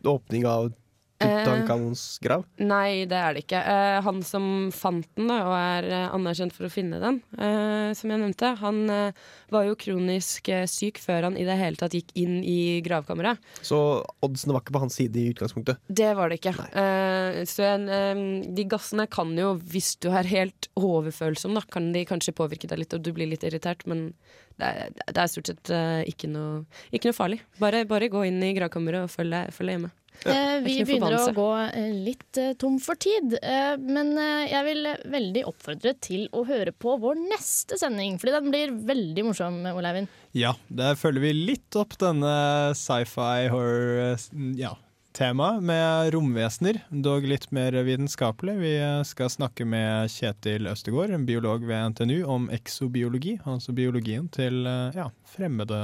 åpning 0.06 0.46
av 0.48 0.70
Tutankhamons 1.18 2.02
grav? 2.22 2.44
Nei, 2.62 3.04
det 3.10 3.18
er 3.18 3.34
det 3.34 3.42
ikke. 3.44 3.58
Eh, 3.58 3.98
han 4.06 4.20
som 4.26 4.68
fant 4.74 5.06
den, 5.18 5.26
da, 5.30 5.38
og 5.48 5.54
er 5.58 5.88
eh, 5.90 6.04
anerkjent 6.14 6.54
for 6.54 6.68
å 6.68 6.72
finne 6.72 7.00
den, 7.02 7.18
eh, 7.34 7.90
som 7.98 8.12
jeg 8.12 8.22
nevnte, 8.22 8.52
han 8.60 8.78
eh, 8.94 9.18
var 9.54 9.66
jo 9.66 9.76
kronisk 9.80 10.50
eh, 10.54 10.66
syk 10.70 11.00
før 11.02 11.28
han 11.28 11.38
i 11.40 11.46
det 11.48 11.58
hele 11.58 11.80
tatt 11.80 11.96
gikk 11.98 12.14
inn 12.18 12.38
i 12.46 12.78
gravkammeret. 12.86 13.42
Så 13.66 13.80
oddsene 14.24 14.54
var 14.54 14.62
ikke 14.62 14.76
på 14.78 14.84
hans 14.84 14.98
side 15.00 15.18
i 15.18 15.28
utgangspunktet. 15.34 15.82
Det 15.88 16.12
var 16.18 16.30
det 16.30 16.38
ikke. 16.40 16.54
Eh, 16.70 17.42
så 17.50 17.66
en, 17.72 17.88
eh, 17.90 18.24
de 18.54 18.68
gassene 18.70 19.08
kan 19.10 19.34
jo, 19.38 19.56
hvis 19.74 19.96
du 20.02 20.10
er 20.12 20.28
helt 20.30 20.70
overfølsom, 20.78 21.58
da, 21.58 21.66
kan 21.66 21.90
de 21.94 22.06
kanskje 22.08 22.36
påvirke 22.38 22.70
deg 22.70 22.84
litt, 22.84 22.94
og 22.94 23.02
du 23.02 23.10
blir 23.16 23.30
litt 23.30 23.46
irritert, 23.48 23.82
men 23.90 24.12
det 24.58 24.66
er, 24.66 24.94
det 25.06 25.18
er 25.22 25.30
stort 25.30 25.50
sett 25.50 25.70
eh, 25.74 26.02
ikke, 26.10 26.30
noe, 26.30 26.64
ikke 26.94 27.10
noe 27.10 27.16
farlig. 27.16 27.42
Bare, 27.62 27.84
bare 27.88 28.10
gå 28.10 28.24
inn 28.26 28.42
i 28.42 28.54
gravkammeret 28.56 29.06
og 29.06 29.12
følg 29.12 29.34
deg 29.34 29.74
hjemme. 29.74 29.90
Eh, 30.26 30.58
vi 30.64 30.78
begynner 30.82 31.14
å 31.20 31.34
gå 31.34 31.48
eh, 31.68 31.92
litt 31.94 32.38
eh, 32.40 32.54
tom 32.58 32.78
for 32.82 32.98
tid, 32.98 33.36
eh, 33.38 33.76
men 33.78 34.14
jeg 34.48 34.64
vil 34.66 34.90
veldig 35.12 35.44
oppfordre 35.50 35.94
til 36.02 36.26
å 36.34 36.42
høre 36.48 36.74
på 36.74 36.96
vår 37.00 37.20
neste 37.20 37.78
sending, 37.78 38.18
fordi 38.18 38.34
den 38.34 38.50
blir 38.52 38.74
veldig 38.88 39.28
morsom, 39.28 39.60
Ole 39.70 40.06
Ja, 40.36 40.54
der 40.68 40.98
følger 40.98 41.28
vi 41.28 41.32
litt 41.52 41.78
opp 41.78 41.96
denne 42.00 42.74
sci-fi 42.78 43.48
horror 43.52 44.18
ja, 44.58 44.74
temaet 45.16 45.62
med 45.70 46.12
romvesener, 46.14 46.80
dog 46.90 47.26
litt 47.28 47.48
mer 47.54 47.76
vitenskapelig. 47.86 48.56
Vi 48.58 48.74
skal 49.08 49.30
snakke 49.32 49.66
med 49.68 50.10
Kjetil 50.12 50.68
Østegård, 50.70 51.14
en 51.14 51.26
biolog 51.28 51.66
ved 51.68 51.94
NTNU, 51.94 52.18
om 52.26 52.50
eksobiologi, 52.54 53.38
altså 53.46 53.74
biologien 53.76 54.26
til 54.34 54.66
ja, 54.66 55.10
fremmede, 55.30 55.80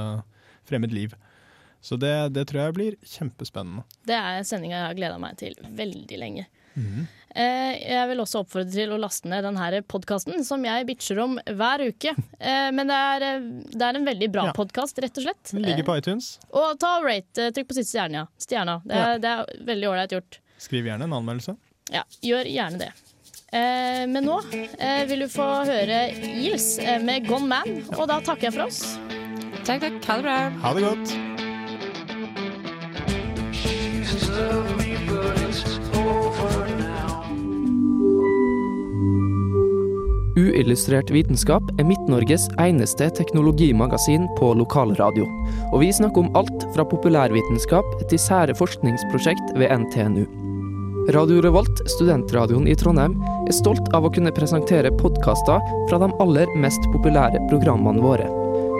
fremmed 0.67 0.95
liv. 0.95 1.15
Så 1.85 1.99
det, 2.01 2.13
det 2.33 2.47
tror 2.49 2.63
jeg 2.63 2.73
blir 2.79 2.95
kjempespennende. 3.05 3.83
Det 4.09 4.15
er 4.17 4.41
sendinga 4.47 4.79
jeg 4.79 4.87
har 4.87 4.97
gleda 4.97 5.19
meg 5.21 5.35
til 5.37 5.53
veldig 5.77 6.17
lenge. 6.17 6.47
Eh, 7.35 7.73
jeg 7.91 8.07
vil 8.09 8.21
også 8.23 8.41
oppfordre 8.41 8.71
til 8.73 8.93
å 8.95 8.97
laste 8.99 9.27
ned 9.29 9.43
denne 9.45 9.81
podkasten, 9.91 10.41
som 10.47 10.63
jeg 10.65 10.87
bitcher 10.87 11.19
om 11.23 11.35
hver 11.59 11.83
uke. 11.91 12.13
Eh, 12.39 12.69
men 12.75 12.89
det 12.89 12.95
er, 13.11 13.25
eh, 13.27 13.45
det 13.75 13.81
er 13.85 13.99
en 13.99 14.07
veldig 14.07 14.29
bra 14.33 14.45
Ja. 14.49 14.53
podkast, 14.55 14.97
rett 15.03 15.17
og 15.19 15.23
slett. 15.27 15.51
Den 15.51 15.61
ligger 15.67 15.83
på 15.87 15.97
iTunes. 15.99 16.39
Og 16.51 16.79
ta 16.79 16.97
og 16.99 17.05
rate. 17.05 17.51
Trykk 17.53 17.67
på 17.69 17.77
siste 17.77 17.93
stjerne, 17.99 18.23
ja. 18.23 18.25
Stjerna. 18.39 18.81
Det, 18.85 18.95
er- 18.95 19.11
Ja. 19.13 19.17
det 19.17 19.29
er 19.35 19.65
veldig 19.65 19.87
ålreit 19.91 20.09
gjort. 20.17 20.39
Skriv 20.57 20.85
gjerne 20.89 21.03
en 21.03 21.13
anmeldelse. 21.13 21.57
Ja, 21.91 22.03
gjør 22.23 22.45
gjerne 22.49 22.79
det. 22.79 22.91
Eh, 23.53 24.05
men 24.07 24.23
nå 24.25 24.41
vil 25.07 25.19
du 25.19 25.27
få 25.27 25.65
høre 25.69 26.11
Gils 26.41 26.79
eh, 26.79 26.97
med 27.01 27.27
Gone 27.27 27.47
Man, 27.47 27.83
og 27.99 28.07
da 28.07 28.19
takker 28.21 28.49
jeg 28.49 28.53
for 28.53 28.63
oss. 28.63 28.97
Takk, 29.65 29.81
takk. 29.81 30.03
Ha 30.05 30.15
det 30.15 30.23
bra. 30.23 30.49
Ha 30.61 30.73
det 30.73 30.83
godt. 30.83 31.34
Uillustrert 40.35 41.11
vitenskap 41.13 41.63
er 41.79 41.87
Midt-Norges 41.87 42.49
eneste 42.59 43.07
teknologimagasin 43.15 44.27
på 44.35 44.51
lokalradio. 44.59 45.23
Og 45.71 45.79
vi 45.83 45.91
snakker 45.95 46.25
om 46.25 46.31
alt 46.35 46.65
fra 46.75 46.83
populærvitenskap 46.91 47.87
til 48.11 48.19
sære 48.19 48.55
forskningsprosjekt 48.59 49.55
ved 49.55 49.71
NTNU. 49.71 50.25
Radio 51.15 51.41
Revolt, 51.45 51.83
studentradioen 51.91 52.67
i 52.67 52.75
Trondheim, 52.75 53.19
er 53.45 53.55
stolt 53.55 53.91
av 53.95 54.07
å 54.07 54.11
kunne 54.15 54.33
presentere 54.35 54.91
podkaster 54.99 55.61
fra 55.89 56.01
de 56.01 56.09
aller 56.23 56.57
mest 56.59 56.89
populære 56.95 57.45
programmene 57.51 58.03
våre. 58.03 58.44